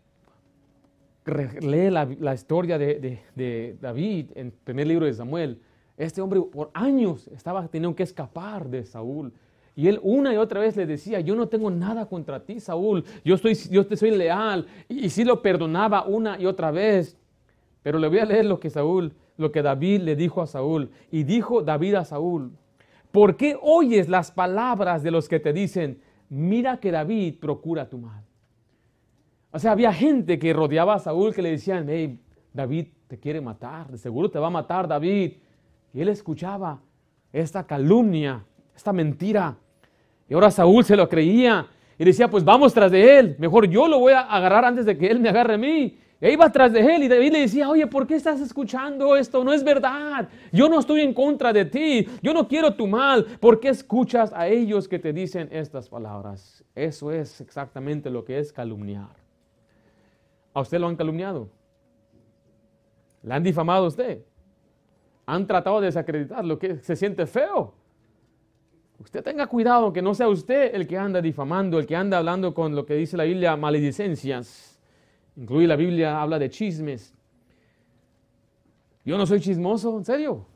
[1.25, 5.61] lee la, historia de, David en el primer libro de Samuel,
[5.97, 9.33] este hombre por años estaba teniendo que escapar de Saúl.
[9.75, 13.05] Y él una y otra vez le decía, yo no tengo nada contra ti, Saúl,
[13.25, 14.67] yo, estoy, yo te soy leal.
[14.89, 17.17] Y, y sí lo perdonaba una y otra vez.
[17.83, 20.91] Pero le voy a leer lo que Saúl, lo que David le dijo a Saúl.
[21.11, 22.53] Y dijo David a Saúl,
[23.11, 27.99] ¿por qué oyes las palabras de los que te dicen, mira que David procura tu
[27.99, 28.25] mal?
[29.53, 32.19] O sea, había gente que rodeaba a Saúl que le decían, hey,
[32.55, 35.35] David te quiere matar, de seguro te va a matar David.
[35.93, 36.81] Y él escuchaba
[37.33, 39.57] esta calumnia, esta mentira.
[40.27, 41.67] Y ahora Saúl se lo creía
[41.99, 44.97] y decía, pues vamos tras de él, mejor yo lo voy a agarrar antes de
[44.97, 45.99] que él me agarre a mí.
[46.19, 49.45] Y iba tras de él y David le decía, oye, ¿por qué estás escuchando esto?
[49.45, 50.29] No es verdad.
[50.53, 52.07] Yo no estoy en contra de ti.
[52.23, 53.27] Yo no quiero tu mal.
[53.41, 56.65] ¿Por qué escuchas a ellos que te dicen estas palabras?
[56.77, 59.22] Eso es exactamente lo que es calumniar.
[60.55, 61.49] A usted lo han calumniado.
[63.23, 64.23] Le han difamado a usted.
[65.27, 67.75] Han tratado de desacreditar lo que se siente feo.
[68.99, 72.55] Usted tenga cuidado que no sea usted el que anda difamando, el que anda hablando
[72.55, 74.81] con lo que dice la Biblia, maledicencias.
[75.37, 77.15] Incluye la Biblia, habla de chismes.
[79.05, 80.47] Yo no soy chismoso, en serio.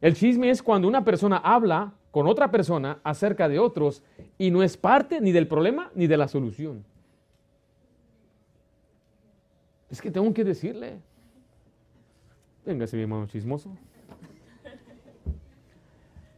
[0.00, 4.02] El chisme es cuando una persona habla con otra persona acerca de otros
[4.36, 6.84] y no es parte ni del problema ni de la solución.
[9.92, 10.98] Es que tengo que decirle.
[12.64, 13.76] Véngase, mi hermano chismoso.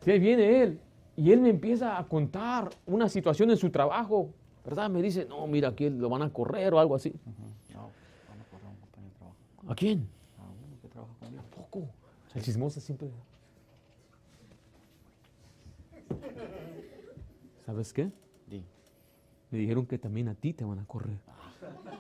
[0.01, 0.81] Si ahí viene él
[1.17, 4.91] y él me empieza a contar una situación en su trabajo, ¿verdad?
[4.91, 7.15] Me dice, no, mira, aquí lo van a correr o algo así.
[7.73, 7.91] No,
[8.29, 9.37] van a correr a un compañero de trabajo.
[9.69, 10.09] ¿A quién?
[10.37, 11.45] A uno que trabaja conmigo.
[11.55, 11.89] Poco.
[12.35, 13.09] El chismoso siempre.
[17.65, 18.11] ¿Sabes qué?
[18.49, 18.65] Di.
[19.53, 21.19] Me dijeron que también a ti te van a correr.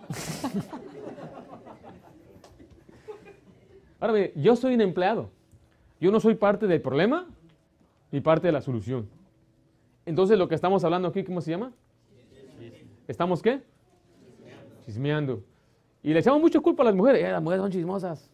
[4.04, 5.30] Ahora ve, yo soy un empleado.
[5.98, 7.26] Yo no soy parte del problema
[8.12, 9.08] ni parte de la solución.
[10.04, 11.72] Entonces lo que estamos hablando aquí, ¿cómo se llama?
[13.08, 13.62] ¿Estamos qué?
[14.84, 15.42] Chismeando.
[16.02, 17.24] Y le echamos mucha culpa a las mujeres.
[17.24, 18.30] Eh, las mujeres son chismosas.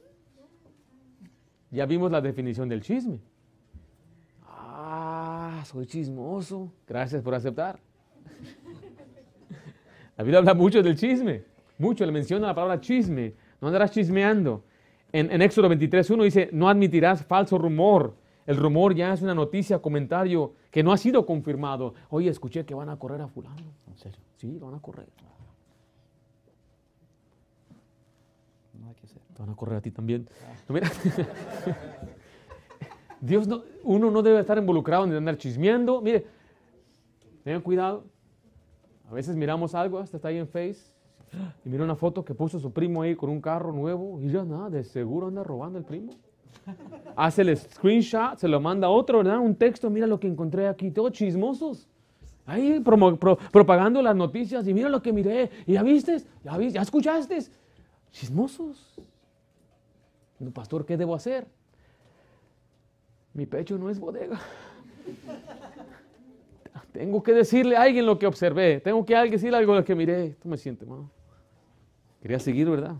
[1.70, 3.20] Ya vimos la definición del chisme.
[4.48, 6.72] Ah, soy chismoso.
[6.84, 7.78] Gracias por aceptar.
[10.16, 11.44] La Biblia habla mucho del chisme.
[11.78, 13.34] Mucho le menciona la palabra chisme.
[13.60, 14.64] No andarás chismeando.
[15.12, 18.14] En, en Éxodo 23.1 dice, no admitirás falso rumor.
[18.46, 21.94] El rumor ya es una noticia, comentario que no ha sido confirmado.
[22.08, 23.62] Oye, escuché que van a correr a fulano.
[23.88, 24.18] ¿En serio?
[24.36, 25.06] Sí, lo van a correr.
[28.80, 29.20] No hay que hacer.
[29.34, 30.28] Te van a correr a ti también.
[30.68, 30.90] No, mira.
[33.20, 36.00] Dios no, uno no debe estar involucrado en andar chismeando.
[36.00, 36.26] Mire,
[37.44, 38.04] tengan cuidado.
[39.10, 40.86] A veces miramos algo, hasta está ahí en Face,
[41.64, 44.44] y mira una foto que puso su primo ahí con un carro nuevo, y ya
[44.44, 46.12] nada, de seguro anda robando el primo.
[47.16, 49.38] Hace el screenshot, se lo manda a otro, ¿verdad?
[49.38, 51.88] Un texto, mira lo que encontré aquí, todos chismosos.
[52.46, 56.56] Ahí promo- pro- propagando las noticias, y mira lo que miré, y ya viste, ya,
[56.58, 57.38] viste, ya escuchaste.
[58.10, 58.98] Chismosos.
[60.52, 61.46] Pastor, ¿qué debo hacer?
[63.34, 64.40] Mi pecho no es bodega.
[66.92, 68.80] Tengo que decirle a alguien lo que observé.
[68.80, 70.30] Tengo que decirle algo lo que miré.
[70.42, 71.10] Tú me sientes, hermano.
[72.20, 72.94] Quería seguir, ¿verdad?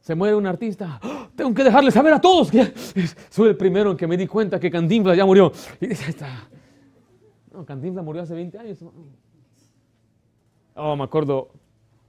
[0.00, 0.98] Se muere un artista.
[1.02, 1.28] ¡Ah!
[1.36, 2.72] Tengo que dejarle saber a todos que
[3.30, 5.52] soy el primero en que me di cuenta que Cantinflas ya murió.
[5.80, 6.48] Y dice, "Ahí está.
[7.52, 8.78] No, murió hace 20 años.
[10.74, 11.50] Oh, me acuerdo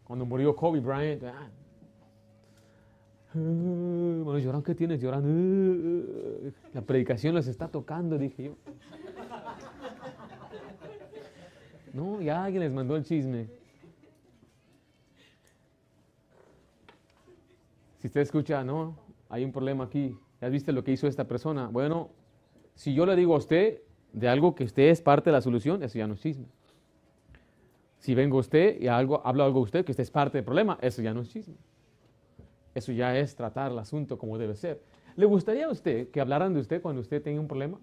[0.04, 1.24] cuando murió Kobe Bryant.
[1.24, 1.50] ah.
[3.34, 5.00] Bueno, lloran, ¿qué tienes?
[5.02, 5.30] Llorando.
[5.30, 8.56] Ah, La predicación les está tocando, dije yo.
[11.93, 13.47] No, ya alguien les mandó el chisme.
[17.99, 18.95] Si usted escucha, no,
[19.30, 20.17] hay un problema aquí.
[20.41, 21.67] ¿Ya viste lo que hizo esta persona?
[21.67, 22.10] Bueno,
[22.73, 25.84] si yo le digo a usted de algo que usted es parte de la solución,
[25.84, 26.47] eso ya no es chisme.
[27.99, 30.80] Si vengo usted y algo, hablo algo a usted que usted es parte del problema,
[30.82, 31.56] eso ya no es chisme.
[32.73, 34.82] Eso ya es tratar el asunto como debe ser.
[35.15, 37.80] ¿Le gustaría a usted que hablaran de usted cuando usted tenga un problema?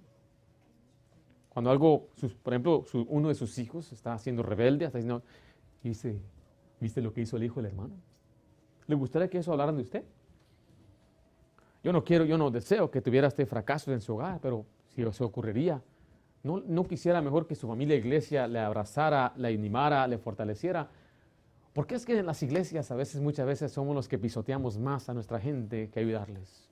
[1.59, 2.11] Cuando algo,
[2.45, 5.25] por ejemplo, uno de sus hijos está siendo rebelde, está diciendo,
[6.79, 7.97] ¿viste lo que hizo el hijo del hermano?
[8.87, 10.05] ¿Le gustaría que eso hablaran de usted?
[11.83, 15.03] Yo no quiero, yo no deseo que tuviera este fracaso en su hogar, pero si
[15.03, 15.83] eso ocurriría,
[16.45, 20.89] no, no quisiera mejor que su familia iglesia le abrazara, le animara, le fortaleciera.
[21.73, 25.09] Porque es que en las iglesias a veces, muchas veces somos los que pisoteamos más
[25.09, 26.69] a nuestra gente que ayudarles.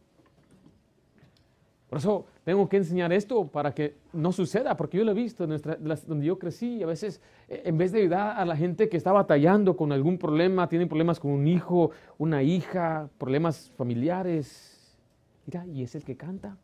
[1.88, 5.44] Por eso tengo que enseñar esto para que no suceda, porque yo lo he visto
[5.44, 8.88] en nuestra- donde yo crecí, a veces eh, en vez de ayudar a la gente
[8.88, 14.98] que está batallando con algún problema, tienen problemas con un hijo, una hija, problemas familiares,
[15.46, 16.56] mira, y es el que canta.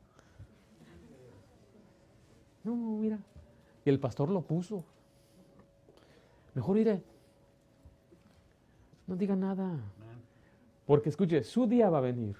[2.64, 3.18] No, mira,
[3.84, 4.84] y el pastor lo puso.
[6.54, 7.02] Mejor iré.
[9.06, 9.78] No diga nada.
[10.84, 12.36] Porque escuche, su día va a venir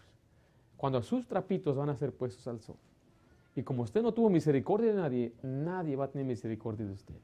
[0.82, 2.74] cuando sus trapitos van a ser puestos al sol.
[3.54, 7.14] Y como usted no tuvo misericordia de nadie, nadie va a tener misericordia de usted.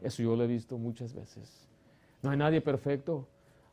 [0.00, 1.68] Eso yo lo he visto muchas veces.
[2.22, 3.26] No hay nadie perfecto.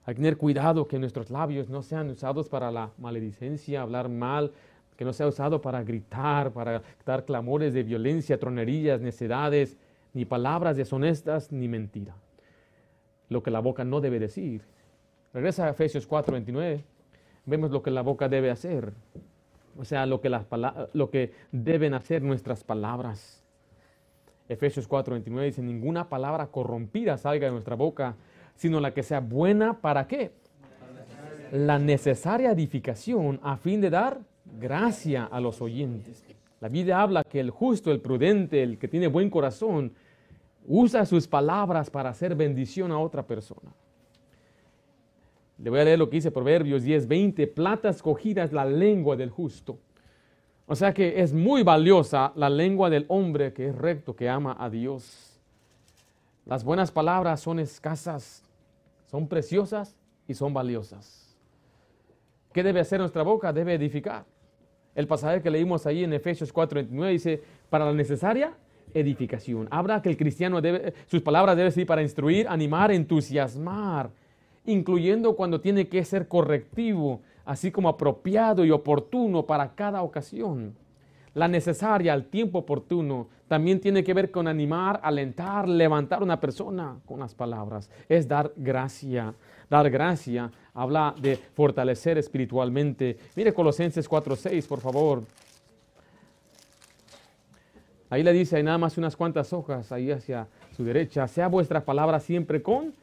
[0.05, 4.53] Hay que tener cuidado que nuestros labios no sean usados para la maledicencia, hablar mal,
[4.97, 9.77] que no sea usado para gritar, para dar clamores de violencia, tronerías, necedades,
[10.13, 12.15] ni palabras deshonestas, ni mentira.
[13.29, 14.63] Lo que la boca no debe decir.
[15.31, 16.85] Regresa a Efesios 4:29.
[17.45, 18.93] Vemos lo que la boca debe hacer.
[19.77, 20.45] O sea, lo que, las
[20.93, 23.43] lo que deben hacer nuestras palabras.
[24.49, 28.15] Efesios 4:29 dice, ninguna palabra corrompida salga de nuestra boca,
[28.55, 30.31] sino la que sea buena para qué?
[31.51, 34.19] La necesaria edificación a fin de dar
[34.59, 36.25] gracia a los oyentes.
[36.59, 39.93] La Biblia habla que el justo, el prudente, el que tiene buen corazón,
[40.67, 43.73] usa sus palabras para hacer bendición a otra persona.
[45.63, 47.47] Le voy a leer lo que dice Proverbios 10, 20.
[47.47, 49.77] Plata escogida es la lengua del justo.
[50.65, 54.55] O sea que es muy valiosa la lengua del hombre que es recto, que ama
[54.59, 55.39] a Dios.
[56.45, 58.43] Las buenas palabras son escasas.
[59.05, 59.97] son preciosas
[60.27, 61.35] y son valiosas.
[62.53, 63.51] ¿Qué debe hacer nuestra boca?
[63.51, 64.25] Debe edificar.
[64.95, 68.53] El pasaje que leímos ahí en Efesios 4:29 dice, para la necesaria
[68.93, 69.67] edificación.
[69.69, 74.11] Habla que el cristiano debe, sus palabras deben ser para instruir, animar, entusiasmar,
[74.65, 80.75] incluyendo cuando tiene que ser correctivo, así como apropiado y oportuno para cada ocasión.
[81.33, 86.39] La necesaria al tiempo oportuno también tiene que ver con animar, alentar, levantar a una
[86.39, 87.89] persona con las palabras.
[88.09, 89.33] Es dar gracia.
[89.69, 93.17] Dar gracia habla de fortalecer espiritualmente.
[93.35, 95.23] Mire Colosenses 4:6, por favor.
[98.09, 101.29] Ahí le dice, hay nada más unas cuantas hojas ahí hacia su derecha.
[101.29, 102.93] Sea vuestra palabra siempre con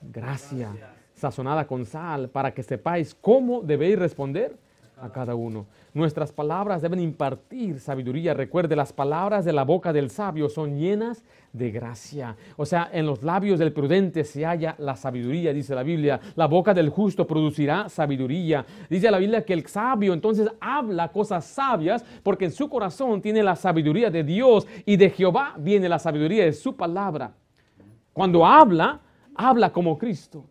[0.00, 0.70] gracia,
[1.24, 4.58] sazonada con sal, para que sepáis cómo debéis responder
[5.00, 5.66] a cada uno.
[5.94, 8.34] Nuestras palabras deben impartir sabiduría.
[8.34, 12.36] Recuerde, las palabras de la boca del sabio son llenas de gracia.
[12.56, 16.20] O sea, en los labios del prudente se halla la sabiduría, dice la Biblia.
[16.36, 18.66] La boca del justo producirá sabiduría.
[18.90, 23.42] Dice la Biblia que el sabio entonces habla cosas sabias porque en su corazón tiene
[23.42, 27.32] la sabiduría de Dios y de Jehová viene la sabiduría de su palabra.
[28.12, 29.00] Cuando habla,
[29.34, 30.44] habla como Cristo.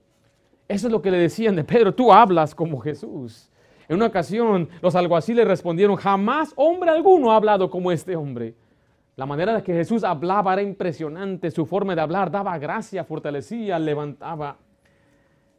[0.68, 3.50] Eso es lo que le decían de Pedro, tú hablas como Jesús.
[3.88, 8.56] En una ocasión los alguaciles respondieron, jamás hombre alguno ha hablado como este hombre.
[9.16, 13.78] La manera de que Jesús hablaba era impresionante, su forma de hablar daba gracia, fortalecía,
[13.78, 14.58] levantaba.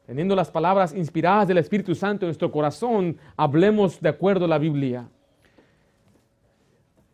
[0.06, 4.58] Teniendo las palabras inspiradas del Espíritu Santo en nuestro corazón, hablemos de acuerdo a la
[4.58, 5.08] Biblia.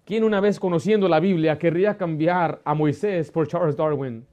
[0.04, 4.26] ¿Quién una vez conociendo la Biblia querría cambiar a Moisés por Charles Darwin?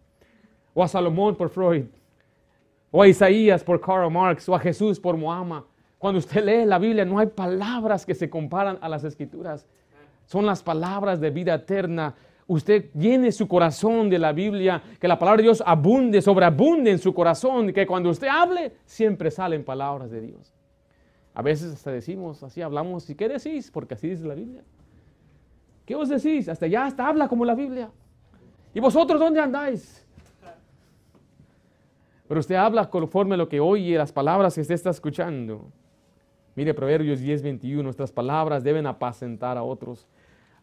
[0.74, 1.86] ¿O a Salomón por Freud?
[2.98, 4.50] ¿O a Isaías por Karl Marx?
[4.50, 5.62] ¿O a Jesús por Muhammad?
[6.00, 9.68] Cuando usted lee la Biblia no hay palabras que se comparan a las escrituras.
[10.26, 12.16] Son las palabras de vida eterna.
[12.48, 16.98] Usted llene su corazón de la Biblia, que la palabra de Dios abunde, sobreabunde en
[16.98, 20.52] su corazón, que cuando usted hable siempre salen palabras de Dios.
[21.36, 23.70] A veces hasta decimos, así hablamos, ¿y qué decís?
[23.70, 24.64] Porque así dice la Biblia.
[25.86, 26.50] ¿Qué os decís?
[26.50, 27.92] Hasta ya hasta habla como la Biblia.
[28.74, 30.07] ¿Y vosotros dónde andáis?
[32.28, 35.72] Pero usted habla conforme a lo que oye, las palabras que usted está escuchando.
[36.56, 40.08] Mire Proverbios 10, 21, nuestras palabras deben apacentar a otros.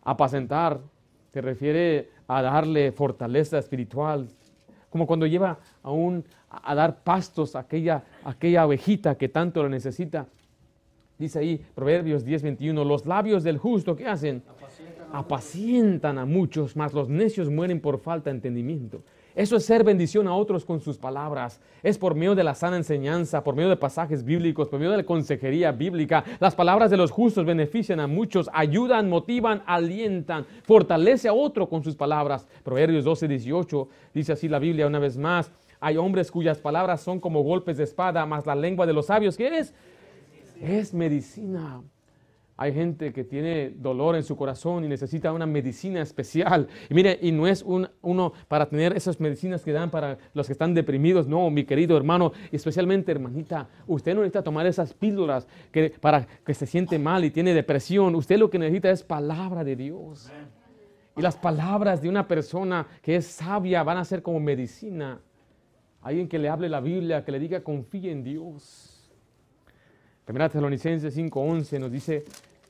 [0.03, 0.81] Apacentar
[1.33, 4.29] se refiere a darle fortaleza espiritual,
[4.91, 9.69] como cuando lleva a, un, a dar pastos a aquella, aquella ovejita que tanto lo
[9.69, 10.27] necesita.
[11.19, 14.43] Dice ahí, Proverbios 10, 21, los labios del justo, ¿qué hacen?
[15.13, 19.03] A, Apacientan a muchos, mas los necios mueren por falta de entendimiento.
[19.35, 21.61] Eso es ser bendición a otros con sus palabras.
[21.83, 24.99] Es por medio de la sana enseñanza, por medio de pasajes bíblicos, por medio de
[24.99, 26.25] la consejería bíblica.
[26.39, 31.83] Las palabras de los justos benefician a muchos, ayudan, motivan, alientan, fortalece a otro con
[31.83, 32.47] sus palabras.
[32.63, 35.51] Proverbios 12, 18 dice así la Biblia una vez más.
[35.81, 39.37] Hay hombres cuyas palabras son como golpes de espada, mas la lengua de los sabios,
[39.37, 39.75] ¿qué es?
[40.61, 41.83] Es medicina.
[42.57, 46.69] Hay gente que tiene dolor en su corazón y necesita una medicina especial.
[46.89, 50.47] Y mire, y no es un, uno para tener esas medicinas que dan para los
[50.47, 51.27] que están deprimidos.
[51.27, 56.55] No, mi querido hermano, especialmente hermanita, usted no necesita tomar esas píldoras que, para que
[56.55, 58.15] se siente mal y tiene depresión.
[58.15, 60.31] Usted lo que necesita es palabra de Dios.
[61.17, 65.21] Y las palabras de una persona que es sabia van a ser como medicina.
[66.03, 68.94] Alguien que le hable la Biblia, que le diga confíe en Dios.
[70.25, 72.25] Primera Tesalonicenses 5:11 nos dice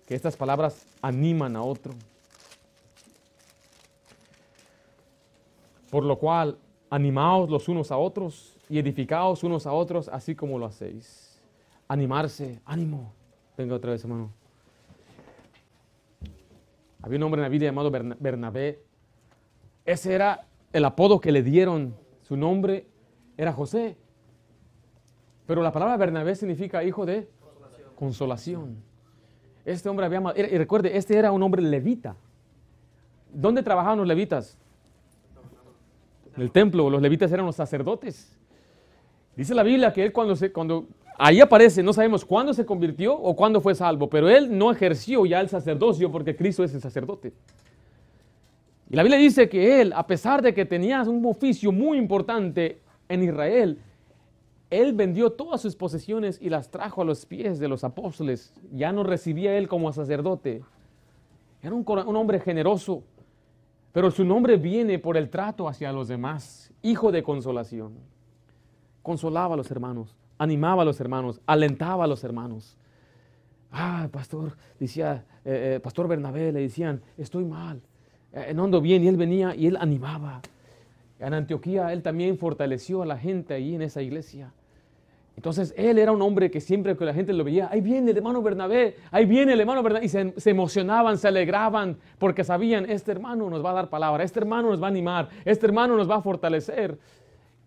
[0.06, 1.94] que estas palabras animan a otro.
[5.90, 6.58] Por lo cual,
[6.90, 11.40] animaos los unos a otros y edificaos unos a otros, así como lo hacéis.
[11.86, 13.12] Animarse, ánimo.
[13.56, 14.32] Venga otra vez, hermano.
[17.02, 18.82] Había un hombre en la Biblia llamado Bernabé.
[19.84, 21.94] Ese era el apodo que le dieron.
[22.22, 22.88] Su nombre
[23.36, 23.96] era José.
[25.46, 27.28] Pero la palabra Bernabé significa hijo de
[28.04, 28.76] consolación.
[29.64, 30.20] Este hombre había...
[30.36, 32.16] Y recuerde, este era un hombre levita.
[33.32, 34.58] ¿Dónde trabajaban los levitas?
[36.36, 36.90] En el templo.
[36.90, 38.38] Los levitas eran los sacerdotes.
[39.34, 40.52] Dice la Biblia que él cuando se...
[40.52, 44.70] Cuando, ahí aparece, no sabemos cuándo se convirtió o cuándo fue salvo, pero él no
[44.70, 47.32] ejerció ya el sacerdocio porque Cristo es el sacerdote.
[48.90, 52.80] Y la Biblia dice que él, a pesar de que tenía un oficio muy importante
[53.08, 53.78] en Israel,
[54.70, 58.52] él vendió todas sus posesiones y las trajo a los pies de los apóstoles.
[58.72, 60.62] Ya no recibía él como sacerdote.
[61.62, 63.02] Era un, hombre generoso,
[63.92, 66.72] pero su nombre viene por el trato hacia los demás.
[66.82, 67.94] Hijo de consolación.
[69.02, 72.76] Consolaba a los hermanos, animaba a los hermanos, alentaba a los hermanos.
[73.70, 77.82] Ah, pastor, decía, eh, eh, pastor Bernabé, le decían, estoy mal,
[78.32, 79.02] eh, no ando bien.
[79.02, 80.40] Y él venía y él animaba.
[81.18, 84.52] En Antioquía él también fortaleció a la gente ahí en esa iglesia.
[85.36, 88.16] Entonces él era un hombre que siempre que la gente lo veía, ahí viene el
[88.16, 93.10] hermano Bernabé, ahí viene el hermano Bernabé, y se, emocionaban, se alegraban, porque sabían, este
[93.10, 96.08] hermano nos va a dar palabra, este hermano nos va a animar, este hermano nos
[96.08, 96.98] va a fortalecer.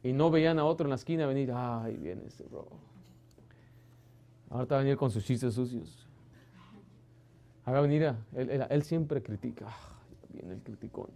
[0.01, 2.67] Y no veían a otro en la esquina venir, ay, viene este bro.
[4.49, 6.07] Ahora va a venir con sus chistes sucios.
[7.65, 9.97] Haga venir, él, siempre critica, ah,
[10.29, 11.09] viene el criticón.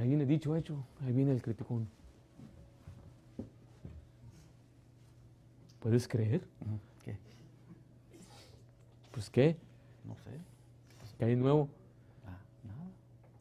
[0.00, 1.86] Ahí viene dicho hecho, ahí viene el criticón.
[5.78, 6.40] ¿Puedes creer?
[7.04, 7.18] ¿Qué?
[9.10, 9.58] Pues qué,
[10.06, 10.30] No sé.
[11.18, 11.68] que hay nuevo.
[12.26, 12.90] Ah, nada.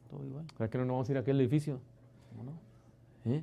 [0.09, 0.45] Todo igual.
[0.57, 1.79] ¿Para qué no nos vamos a ir a aquel edificio?
[2.31, 3.31] ¿Cómo no?
[3.31, 3.41] ¿Eh?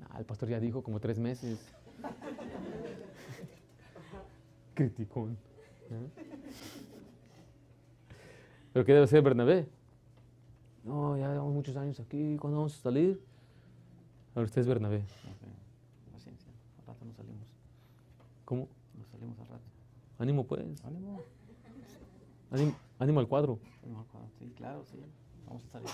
[0.00, 1.64] Nah, el pastor ya dijo como tres meses.
[4.74, 5.38] Criticón.
[5.90, 6.10] ¿eh?
[8.72, 9.77] ¿Pero qué debe ser Bernabé?
[10.88, 12.38] No, ya llevamos muchos años aquí.
[12.40, 13.20] ¿Cuándo vamos a salir?
[14.34, 15.02] Ahora usted es Bernabé.
[16.10, 16.50] Paciencia.
[16.80, 17.46] Al rato nos salimos.
[18.46, 18.68] ¿Cómo?
[18.96, 19.64] Nos salimos al rato.
[20.18, 20.82] Ánimo pues.
[20.86, 21.20] Ánimo.
[22.50, 23.58] Ánimo, ánimo al cuadro.
[23.82, 24.30] Ánimo al cuadro.
[24.38, 24.96] Sí, claro, sí.
[25.46, 25.90] Vamos a salir.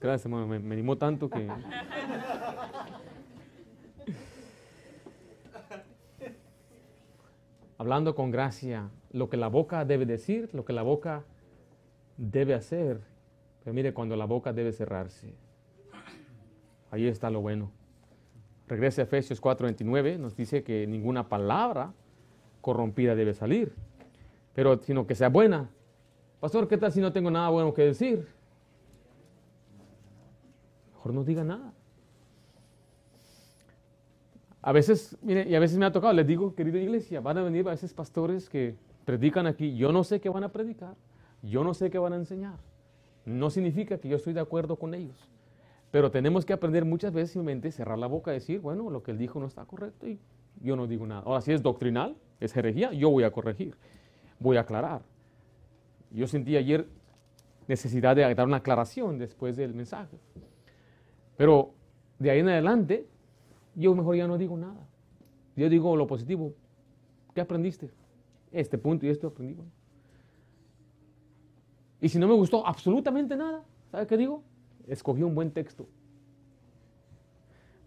[0.00, 0.46] Gracias, hermano.
[0.46, 1.50] Me, me animó tanto que...
[7.76, 11.24] Hablando con gracia, lo que la boca debe decir, lo que la boca
[12.16, 13.15] debe hacer.
[13.66, 15.34] Pero mire, cuando la boca debe cerrarse.
[16.92, 17.72] Ahí está lo bueno.
[18.68, 21.92] Regrese a Efesios 4:29, nos dice que ninguna palabra
[22.60, 23.74] corrompida debe salir,
[24.54, 25.68] pero sino que sea buena.
[26.38, 28.28] Pastor, ¿qué tal si no tengo nada bueno que decir?
[30.92, 31.72] Mejor no diga nada.
[34.62, 37.42] A veces, mire, y a veces me ha tocado, les digo, querida iglesia, van a
[37.42, 40.94] venir a veces pastores que predican aquí, yo no sé qué van a predicar,
[41.42, 42.65] yo no sé qué van a enseñar.
[43.26, 45.28] No significa que yo estoy de acuerdo con ellos.
[45.90, 49.10] Pero tenemos que aprender muchas veces simplemente cerrar la boca y decir, bueno, lo que
[49.10, 50.18] él dijo no está correcto y
[50.62, 51.22] yo no digo nada.
[51.26, 53.76] Ahora, si es doctrinal, es herejía, yo voy a corregir,
[54.38, 55.02] voy a aclarar.
[56.10, 56.86] Yo sentí ayer
[57.66, 60.18] necesidad de dar una aclaración después del mensaje.
[61.36, 61.74] Pero
[62.18, 63.06] de ahí en adelante,
[63.74, 64.86] yo mejor ya no digo nada.
[65.56, 66.54] Yo digo lo positivo.
[67.34, 67.90] ¿Qué aprendiste?
[68.52, 69.54] Este punto y esto aprendí.
[69.54, 69.70] Bueno.
[72.06, 74.44] Y si no me gustó absolutamente nada, ¿sabe qué digo?
[74.86, 75.88] Escogí un buen texto.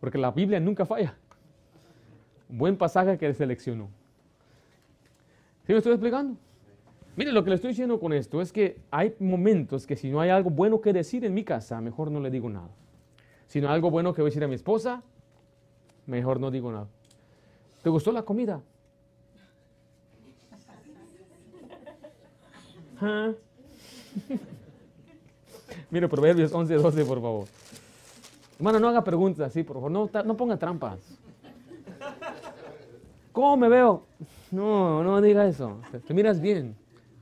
[0.02, 1.18] Porque la Biblia nunca falla.
[2.50, 3.88] Un buen pasaje que seleccionó.
[5.66, 6.36] ¿Sí me estoy explicando?
[7.16, 10.20] Mire, lo que le estoy diciendo con esto es que hay momentos que si no
[10.20, 12.72] hay algo bueno que decir en mi casa, mejor no le digo nada.
[13.48, 15.02] Si no hay algo bueno que voy a decir a mi esposa,
[16.08, 16.90] mejor no digo nada.
[17.82, 18.62] ¿Te gustó la comida?
[23.00, 23.32] ¿Ah?
[25.92, 27.48] Mire, Proverbios 11, 12, por favor.
[28.58, 29.92] Hermano, no haga preguntas así, por favor.
[29.92, 31.00] No, ponga trampas.
[33.32, 34.04] ¿Cómo me veo?
[34.52, 35.80] No, no diga eso.
[36.06, 36.76] Te, miras bien.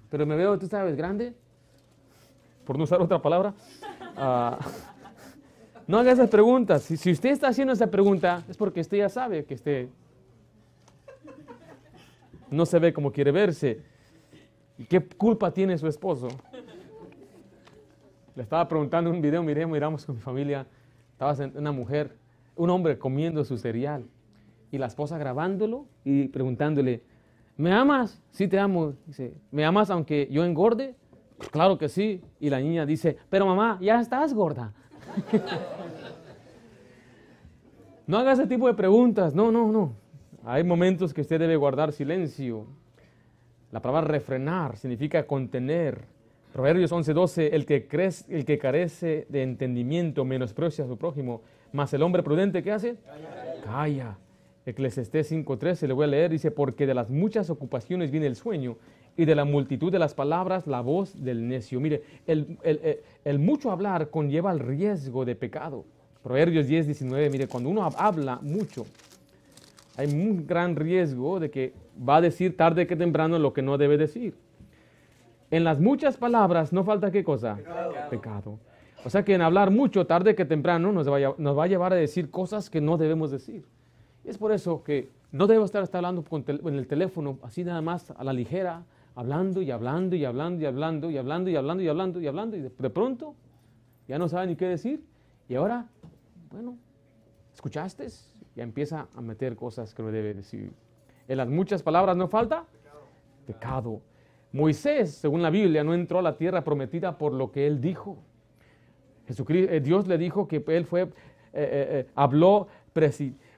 [0.09, 1.33] Pero me veo, tú sabes, grande.
[2.65, 3.53] Por no usar otra palabra.
[4.17, 4.55] Uh,
[5.87, 6.81] no haga esas preguntas.
[6.83, 9.89] Si, si, usted está haciendo esa pregunta, es porque usted ya sabe que usted
[12.49, 13.81] no se ve como quiere verse.
[14.77, 16.29] ¿Y qué culpa tiene su esposo?
[18.37, 20.67] Le estaba preguntando un video, miré, miramos con mi familia,
[21.11, 22.15] estaba una mujer,
[22.55, 24.05] un hombre comiendo su cereal
[24.69, 27.01] y la esposa grabándolo y preguntándole,
[27.55, 28.21] ¿me amas?
[28.29, 28.93] Sí, te amo.
[29.07, 30.93] Dice, ¿me amas aunque yo engorde?
[31.49, 32.21] Claro que sí.
[32.39, 34.71] Y la niña dice, pero mamá, ya estás gorda.
[38.05, 39.95] no haga ese tipo de preguntas, no, no, no.
[40.45, 42.67] Hay momentos que usted debe guardar silencio.
[43.71, 46.16] La palabra refrenar significa contener.
[46.57, 51.93] Proverbios 11:12, el, que crece, el que carece de entendimiento menosprecia a su prójimo, mas
[51.93, 52.95] el hombre prudente, ¿qué hace?
[52.95, 53.61] Calla.
[53.63, 54.17] Calla.
[54.65, 58.77] Eclesiastés 5:13, le voy a leer, dice, porque de las muchas ocupaciones viene el sueño,
[59.15, 61.79] y de la multitud de las palabras la voz del necio.
[61.79, 65.85] Mire, el, el, el, el mucho hablar conlleva el riesgo de pecado.
[66.23, 68.87] Proverbios 10:19, mire, cuando uno habla mucho,
[69.95, 73.77] hay un gran riesgo de que va a decir tarde que temprano lo que no
[73.77, 74.33] debe decir.
[75.49, 77.55] En las muchas palabras no falta qué cosa?
[77.55, 77.93] Pecado.
[78.09, 78.59] Pecado.
[79.05, 81.67] O sea que en hablar mucho, tarde que temprano, nos va, a, nos va a
[81.67, 83.65] llevar a decir cosas que no debemos decir.
[84.25, 87.63] Y es por eso que no debo estar hablando con tel en el teléfono así
[87.63, 88.83] nada más a la ligera,
[89.15, 92.57] hablando y hablando y hablando y hablando y hablando y hablando y hablando y hablando
[92.57, 93.35] y de, de pronto
[94.07, 95.03] ya no sabe ni qué decir.
[95.47, 95.85] Y ahora,
[96.51, 96.77] bueno,
[97.53, 98.07] ¿escuchaste?
[98.55, 100.73] Ya empieza a meter cosas que no debe decir.
[101.27, 102.65] En las muchas palabras no falta
[103.45, 104.01] pecado.
[104.01, 104.01] pecado.
[104.51, 108.17] Moisés, según la Biblia, no entró a la tierra prometida por lo que él dijo.
[109.27, 111.07] Jesucristo, eh, Dios le dijo que él fue, eh,
[111.53, 112.67] eh, habló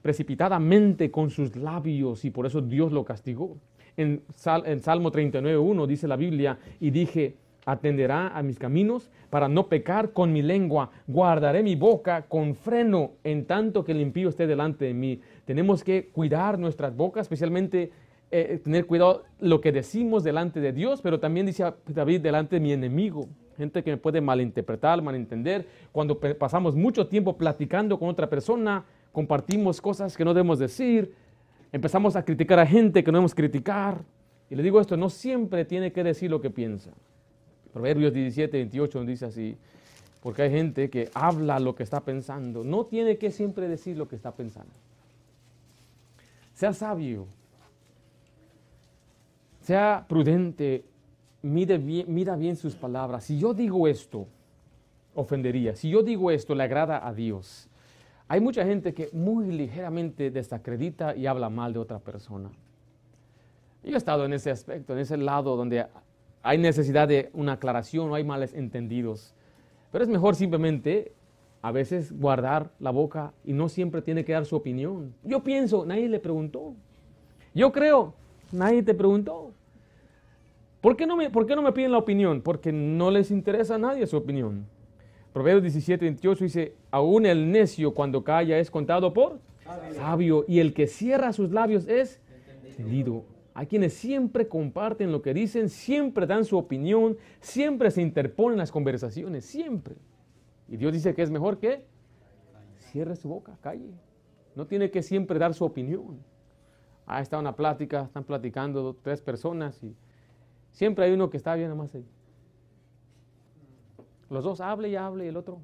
[0.01, 3.57] precipitadamente con sus labios y por eso Dios lo castigó.
[3.95, 4.23] En,
[4.65, 7.35] en Salmo 39.1 dice la Biblia, y dije,
[7.65, 13.11] atenderá a mis caminos para no pecar con mi lengua, guardaré mi boca con freno
[13.23, 15.21] en tanto que el impío esté delante de mí.
[15.45, 17.91] Tenemos que cuidar nuestras bocas, especialmente
[18.31, 22.59] eh, tener cuidado lo que decimos delante de Dios, pero también dice David delante de
[22.59, 23.27] mi enemigo.
[23.57, 25.67] Gente que me puede malinterpretar, malentender.
[25.91, 31.13] Cuando pasamos mucho tiempo platicando con otra persona, compartimos cosas que no debemos decir,
[31.71, 34.01] empezamos a criticar a gente que no debemos criticar.
[34.49, 36.91] Y le digo esto, no siempre tiene que decir lo que piensa.
[37.73, 39.57] Proverbios 17, 28 dice así,
[40.21, 44.07] porque hay gente que habla lo que está pensando, no tiene que siempre decir lo
[44.07, 44.71] que está pensando.
[46.53, 47.27] Sea sabio,
[49.69, 50.83] sea prudente,
[51.43, 53.25] mira bien, mira bien sus palabras.
[53.25, 54.25] Si yo digo esto,
[55.13, 55.75] ofendería.
[55.75, 57.69] Si yo digo esto, le agrada a Dios.
[58.27, 62.49] Hay mucha gente que muy ligeramente desacredita y habla mal de otra persona.
[63.83, 65.85] Yo he estado en ese aspecto, en ese lado donde
[66.41, 69.35] hay necesidad de una aclaración, no hay males entendidos.
[69.91, 71.13] Pero es mejor simplemente
[71.61, 75.13] a veces guardar la boca y no siempre tiene que dar su opinión.
[75.23, 76.73] Yo pienso, nadie le preguntó.
[77.53, 78.15] Yo creo,
[78.51, 79.53] nadie te preguntó.
[80.81, 82.41] ¿Por qué no me, por qué no me piden la opinión?
[82.41, 84.65] Porque no les interesa a nadie su opinión.
[85.33, 89.39] Proverbios 17, 28 dice, aún el necio cuando calla es contado por
[89.93, 92.19] sabio, y el que cierra sus labios es
[92.63, 93.23] entendido.
[93.53, 98.71] Hay quienes siempre comparten lo que dicen, siempre dan su opinión, siempre se interponen las
[98.71, 99.95] conversaciones, siempre.
[100.67, 101.83] Y Dios dice que es mejor que
[102.77, 103.91] cierre su boca, calle.
[104.55, 106.19] No tiene que siempre dar su opinión.
[107.05, 109.95] Ah, está una plática, están platicando tres personas y
[110.71, 111.91] siempre hay uno que está bien nada más.
[114.29, 115.59] Los dos hable y hable y el otro.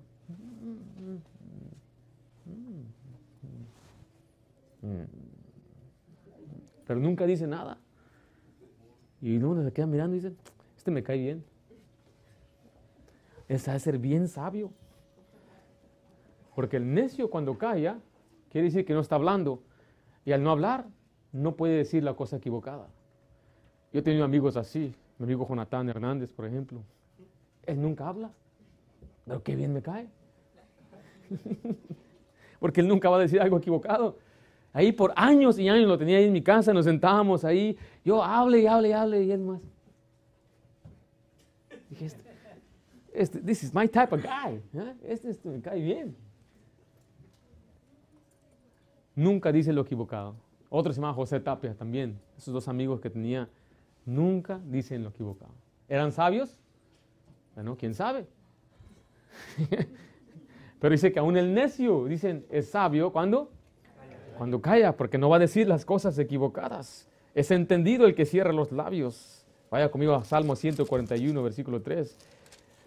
[6.86, 7.80] Pero nunca dice nada.
[9.22, 10.36] Y uno se queda mirando y dice,
[10.78, 11.46] este me cae bien.
[13.48, 14.72] Esa de ser bien sabio.
[16.56, 18.00] Porque el necio cuando calla,
[18.50, 19.62] quiere decir que no está hablando.
[20.26, 20.88] Y al no hablar,
[21.32, 22.88] no puede decir la cosa equivocada.
[23.96, 24.94] Yo he tenido amigos así.
[25.18, 26.84] Mi amigo Jonathan Hernández, por ejemplo.
[27.66, 28.30] Él nunca habla.
[29.24, 30.10] Pero qué bien me cae.
[32.60, 34.18] Porque él nunca va a decir algo equivocado.
[34.74, 37.78] Ahí por años y años lo tenía ahí en mi casa, nos sentábamos ahí.
[38.04, 39.62] Yo hable y hable y hable y él más.
[41.90, 42.22] Dije, este,
[43.14, 44.62] este, this is my type of guy.
[44.74, 44.94] ¿eh?
[45.04, 46.18] Este, este, me cae bien.
[49.16, 50.36] Nunca dice lo equivocado.
[50.70, 52.20] Otro se llama José Tapia también.
[52.38, 53.48] Esos dos amigos que tenía,
[54.06, 55.54] nunca dicen lo equivocado.
[55.88, 56.58] ¿Eran sabios?
[57.56, 58.28] Bueno, quién sabe.
[60.80, 63.52] Pero dice que aún el necio, dicen, es sabio cuando
[64.38, 67.08] cuando calla, porque no va a decir las cosas equivocadas.
[67.34, 69.46] Es entendido el que cierra los labios.
[69.72, 72.18] Vaya conmigo a Salmo 141, versículo 3.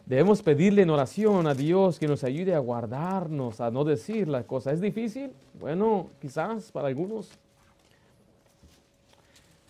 [0.06, 4.44] Debemos pedirle en oración a Dios que nos ayude a guardarnos, a no decir las
[4.44, 4.74] cosas.
[4.74, 5.32] ¿Es difícil?
[5.58, 7.30] Bueno, quizás para algunos.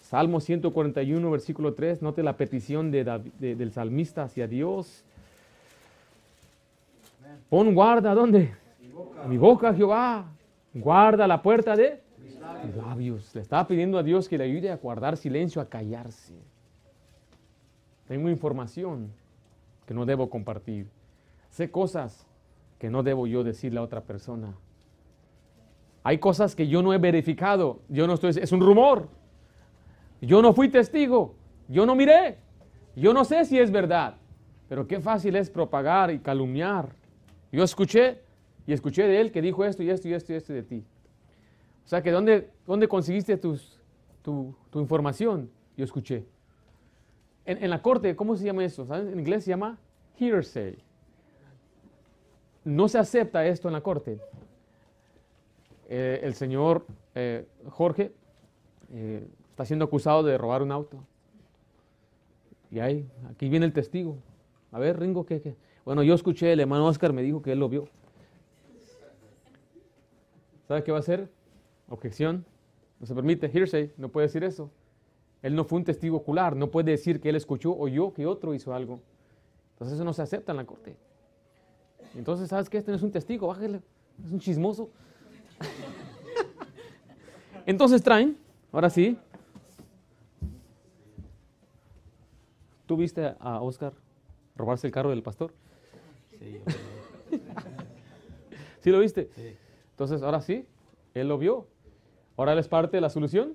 [0.08, 2.00] Salmo 141, versículo 3.
[2.00, 5.04] Note la petición del salmista hacia Dios.
[7.50, 8.54] Pon guarda, ¿dónde?
[9.26, 10.24] Mi boca, Jehová,
[10.72, 12.00] Guarda la puerta de
[12.40, 12.76] labios.
[12.76, 13.34] labios.
[13.34, 16.32] Le estaba pidiendo a Dios que le ayude a guardar silencio, a callarse.
[18.06, 19.12] Tengo información
[19.84, 20.88] que no debo compartir.
[21.50, 22.26] Sé cosas
[22.78, 24.54] que no debo yo decirle a otra persona.
[26.02, 27.80] Hay cosas que yo no he verificado.
[27.90, 29.17] Yo no estoy, es un rumor.
[30.20, 31.34] Yo no fui testigo.
[31.68, 32.38] Yo no miré.
[32.96, 34.16] Yo no sé si es verdad.
[34.68, 36.94] Pero qué fácil es propagar y calumniar.
[37.50, 38.20] Yo escuché,
[38.66, 40.84] y escuché de él que dijo esto y esto y esto y esto de ti.
[41.84, 43.80] O sea que ¿dónde, dónde conseguiste tus,
[44.22, 45.50] tu, información?
[45.76, 46.26] Yo escuché.
[47.46, 48.86] En, la corte, ¿cómo se llama eso?
[48.94, 49.78] En inglés se llama
[50.18, 50.76] hearsay.
[52.62, 54.18] No se acepta esto en la corte.
[55.88, 58.12] Eh, el señor eh, Jorge
[58.92, 59.26] eh,
[59.58, 60.98] está siendo acusado de robar un auto.
[62.70, 64.16] Y ahí, aquí viene el testigo.
[64.70, 65.56] A ver, Ringo, ¿qué, qué?
[65.84, 67.88] Bueno, yo escuché, el hermano Oscar me dijo que él lo vio.
[70.68, 71.28] ¿Sabe qué va a hacer?
[71.88, 72.44] Objeción.
[73.00, 73.50] No se permite.
[73.52, 73.90] Hearsay.
[73.96, 74.70] No puede decir eso.
[75.42, 76.54] Él no fue un testigo ocular.
[76.54, 79.00] No puede decir que él escuchó o yo que otro hizo algo.
[79.72, 80.94] Entonces eso no se acepta en la corte.
[82.14, 82.78] Entonces, ¿sabes qué?
[82.78, 83.48] Este no es un testigo.
[83.48, 83.80] Bájale.
[84.24, 84.88] Es un chismoso.
[87.66, 88.38] Entonces traen.
[88.70, 89.18] Ahora sí.
[92.88, 93.92] ¿Tú viste a Oscar
[94.56, 95.52] robarse el carro del pastor?
[96.30, 96.58] Sí.
[98.80, 99.28] ¿Sí lo viste?
[99.34, 99.54] Sí.
[99.90, 100.64] Entonces, ahora sí,
[101.12, 101.66] Él lo vio.
[102.38, 103.52] Ahora Él es parte de la solución.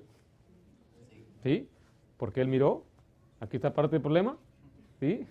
[1.42, 1.68] ¿Sí?
[2.16, 2.84] Porque Él miró.
[3.40, 4.36] Aquí está parte del problema.
[5.00, 5.26] ¿Sí?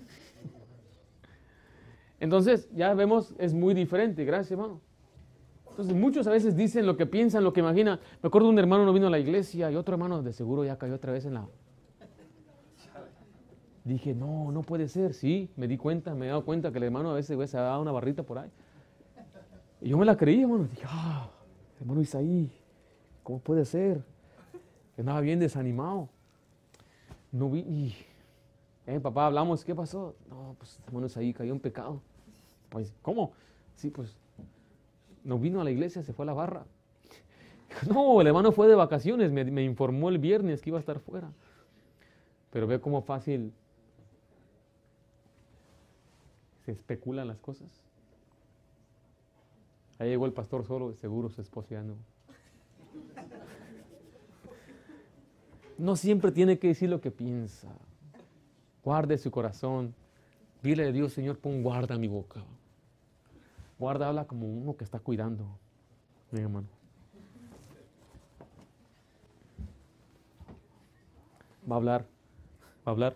[2.19, 4.25] Entonces, ya vemos, es muy diferente.
[4.25, 4.81] Gracias, hermano.
[5.69, 8.01] Entonces, muchos a veces dicen lo que piensan, lo que imaginan.
[8.21, 10.77] Me acuerdo un hermano no vino a la iglesia y otro hermano de seguro ya
[10.77, 11.47] cayó otra vez en la...
[13.83, 15.13] Dije, no, no puede ser.
[15.13, 17.61] Sí, me di cuenta, me he dado cuenta que el hermano a veces se ha
[17.61, 18.49] dado una barrita por ahí.
[19.81, 20.65] Y yo me la creí, hermano.
[20.65, 21.29] Dije, ah,
[21.79, 22.49] hermano Isaí,
[23.23, 24.01] ¿cómo puede ser?
[24.97, 26.07] Andaba bien desanimado.
[27.31, 27.59] No vi.
[27.59, 27.95] Y,
[28.87, 30.15] eh, papá, hablamos, ¿qué pasó?
[30.29, 32.01] No, pues hermano Isaí cayó en pecado.
[32.69, 33.33] Pues, ¿cómo?
[33.75, 34.15] Sí, pues
[35.25, 36.65] no vino a la iglesia, se fue a la barra.
[37.89, 40.99] No, el hermano fue de vacaciones, me, me informó el viernes que iba a estar
[40.99, 41.31] fuera.
[42.51, 43.51] Pero ve cómo fácil
[46.65, 47.69] se especulan las cosas.
[49.99, 51.95] Ahí llegó el pastor solo, seguro su esposa ya no.
[55.77, 57.69] No siempre tiene que decir lo que piensa.
[58.83, 59.93] Guarde su corazón.
[60.61, 62.43] Dile a Dios, Señor, pon guarda mi boca.
[63.79, 65.45] Guarda, habla como uno que está cuidando.
[66.31, 66.67] Mi hermano.
[71.69, 72.05] Va a hablar.
[72.85, 73.15] Va a hablar.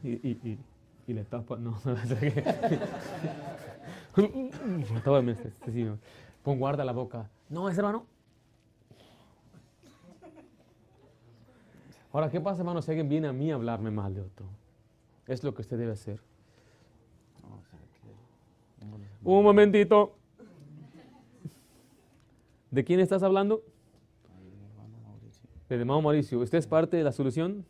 [0.00, 0.58] Sí, Y, y, y,
[1.06, 1.56] y le tapa.
[1.56, 2.02] No, no, no.
[2.02, 2.28] este,
[5.30, 5.88] este, sí.
[6.42, 7.30] Pon guarda la boca.
[7.48, 8.06] No, ese hermano.
[12.12, 14.46] Ahora, ¿qué pasa, hermano, si alguien viene a mí a hablarme mal de otro?
[15.26, 16.20] Es lo que usted debe hacer.
[19.24, 20.14] Un momentito.
[22.70, 23.62] ¿De quién estás hablando?
[25.68, 26.40] Del hermano Mauricio.
[26.40, 27.64] ¿Usted es parte de la solución?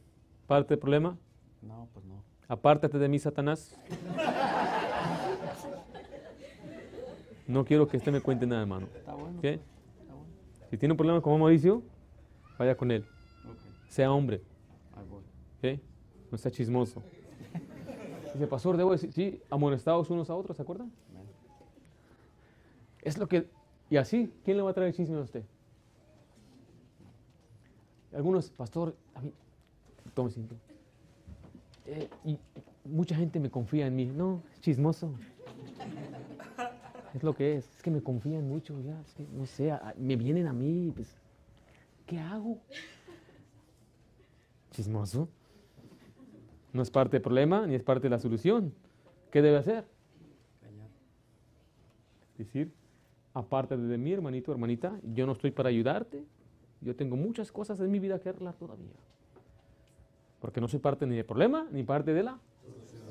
[0.46, 1.16] ¿Parte del problema?
[1.60, 2.01] No, pues.
[2.48, 3.76] Apártate de mí, Satanás.
[7.46, 8.86] No quiero que usted me cuente nada, hermano.
[8.94, 9.40] Está bueno.
[9.40, 9.58] ¿Qué?
[9.58, 10.70] pues.
[10.70, 11.82] Si tiene un problema con Mauricio,
[12.58, 13.04] vaya con él.
[13.88, 14.42] Sea hombre.
[16.32, 17.02] No sea chismoso.
[18.32, 20.90] Dice, pastor, debo decir, sí, amonestados unos a otros, ¿se acuerdan?
[23.02, 23.46] Es lo que...
[23.90, 25.44] Y así, ¿quién le va a traer chisme a usted?
[28.14, 29.30] Algunos, pastor, a mí,
[30.14, 30.54] tome cinto.
[31.86, 32.38] Eh, y
[32.84, 34.06] mucha gente me confía en mí.
[34.06, 35.14] No, es chismoso.
[37.14, 37.68] Es lo que es.
[37.76, 39.00] Es que me confían mucho, ya.
[39.00, 41.14] Es que, no sé, me vienen a mí, pues,
[42.06, 42.58] ¿qué hago?
[44.70, 45.28] Chismoso.
[46.72, 48.72] No es parte del problema ni es parte de la solución.
[49.30, 49.84] ¿Qué debe hacer?
[50.60, 50.88] Callar.
[52.38, 52.72] decir,
[53.34, 56.24] aparte de mí, hermanito, hermanita, yo no estoy para ayudarte.
[56.80, 58.90] Yo tengo muchas cosas en mi vida que arreglar todavía.
[60.42, 62.38] Porque no soy parte ni del problema ni parte de la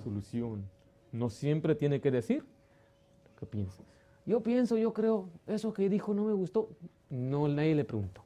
[0.03, 0.63] solución.
[1.11, 3.81] No siempre tiene que decir lo que piensa.
[4.25, 6.69] Yo pienso, yo creo, eso que dijo no me gustó.
[7.09, 8.21] No, nadie le preguntó.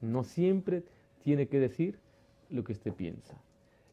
[0.00, 0.84] No siempre
[1.22, 1.98] tiene que decir
[2.48, 3.36] lo que usted piensa.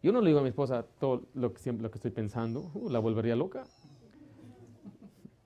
[0.02, 2.90] Yo no le digo a mi esposa todo lo que, siempre, lo estoy pensando, uh,
[2.90, 3.66] la volvería loca.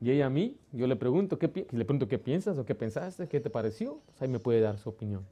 [0.02, 2.76] Y ella a mí, yo le pregunto, ¿qué, pi- le pregunto qué piensas o qué
[2.76, 5.26] pensaste, qué te pareció, pues ahí me puede dar su opinión.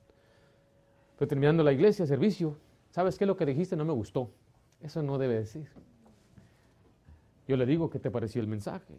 [1.18, 2.56] Pero terminando la iglesia, servicio,
[2.96, 3.26] ¿sabes qué?
[3.26, 4.32] Lo que dijiste no me gustó.
[4.80, 5.68] Eso no debe decir.
[7.46, 8.94] Yo le digo, ¿qué te pareció el mensaje?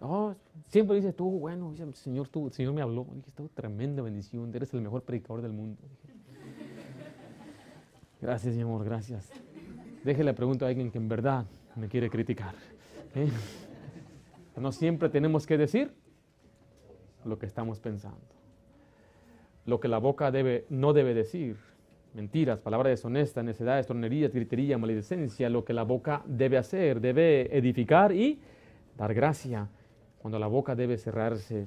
[0.00, 0.36] Oh,
[0.68, 3.04] siempre dice tú, bueno, el Señor, tú, el Señor me habló.
[3.12, 5.82] Dije, estuvo tremenda bendición, eres el mejor predicador del mundo.
[8.20, 9.28] Gracias, mi amor, gracias.
[10.04, 12.54] Déjele pregunto a alguien que en verdad me quiere criticar.
[13.16, 13.28] ¿eh?
[14.56, 15.92] No siempre tenemos que decir
[17.24, 18.20] lo que estamos pensando.
[19.66, 21.71] Lo que la boca debe, no debe decir.
[22.14, 25.48] Mentiras, palabras deshonestas, necedades, tornerías, gritería, maledicencia.
[25.48, 28.38] Lo que la boca debe hacer, debe edificar y
[28.98, 29.68] dar gracia.
[30.18, 31.66] Cuando la boca debe cerrarse.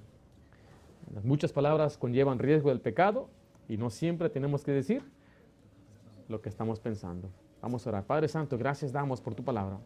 [1.24, 3.28] Muchas palabras conllevan riesgo del pecado
[3.68, 5.04] y no siempre tenemos que decir
[6.30, 7.30] lo que estamos pensando.
[7.62, 8.04] Vamos a orar.
[8.04, 9.80] Padre Santo, gracias damos por tu palabra.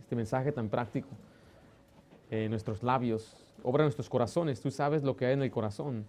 [0.00, 1.08] Este mensaje tan práctico
[2.30, 4.60] en nuestros labios, obra en nuestros corazones.
[4.60, 6.04] Tú sabes lo que hay en el corazón.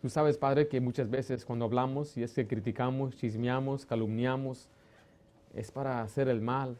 [0.00, 4.68] Tú sabes, Padre, que muchas veces cuando hablamos y es que criticamos, chismeamos, calumniamos,
[5.54, 6.76] es para hacer el mal,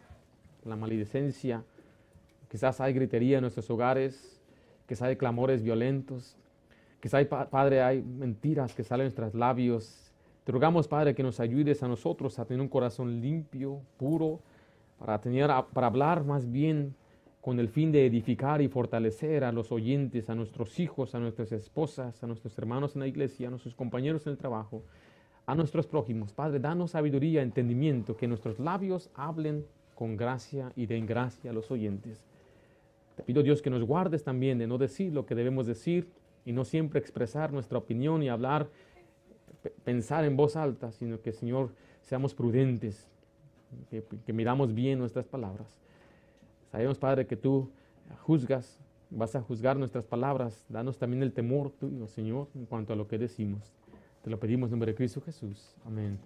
[0.65, 1.63] la maledicencia.
[2.51, 4.41] Quizás hay gritería en nuestros hogares,
[4.89, 6.37] quizás hay clamores violentos,
[7.01, 10.13] quizás hay, pa- Padre, hay mentiras que salen de nuestros labios.
[10.45, 14.41] Te rogamos, Padre, que nos ayudes a nosotros a tener un corazón limpio, puro,
[14.99, 16.95] para, tener, para hablar más bien
[17.41, 21.53] con el fin de edificar y fortalecer a los oyentes, a nuestros hijos, a nuestras
[21.53, 24.83] esposas, a nuestros hermanos en la iglesia, a nuestros compañeros en el trabajo,
[25.47, 26.35] a nuestros prójimos.
[26.35, 29.65] Padre, danos sabiduría, entendimiento, que nuestros labios hablen
[29.95, 32.25] con gracia y den gracia a los oyentes.
[33.17, 36.09] Te pido Dios que nos guardes también de no decir lo que debemos decir
[36.45, 38.69] y no siempre expresar nuestra opinión y hablar,
[39.63, 41.71] pe- pensar en voz alta, sino que, Señor,
[42.03, 43.09] seamos prudentes,
[44.27, 45.77] que miramos bien nuestras palabras.
[46.71, 47.71] Sabemos, Padre, que tú
[48.23, 48.79] juzgas,
[49.11, 50.65] vas a juzgar nuestras palabras.
[50.69, 53.73] Danos también el temor tuyo, Señor, en cuanto a lo que decimos.
[54.23, 55.75] Te lo pedimos en nombre de Cristo Jesús.
[55.85, 56.19] Amén.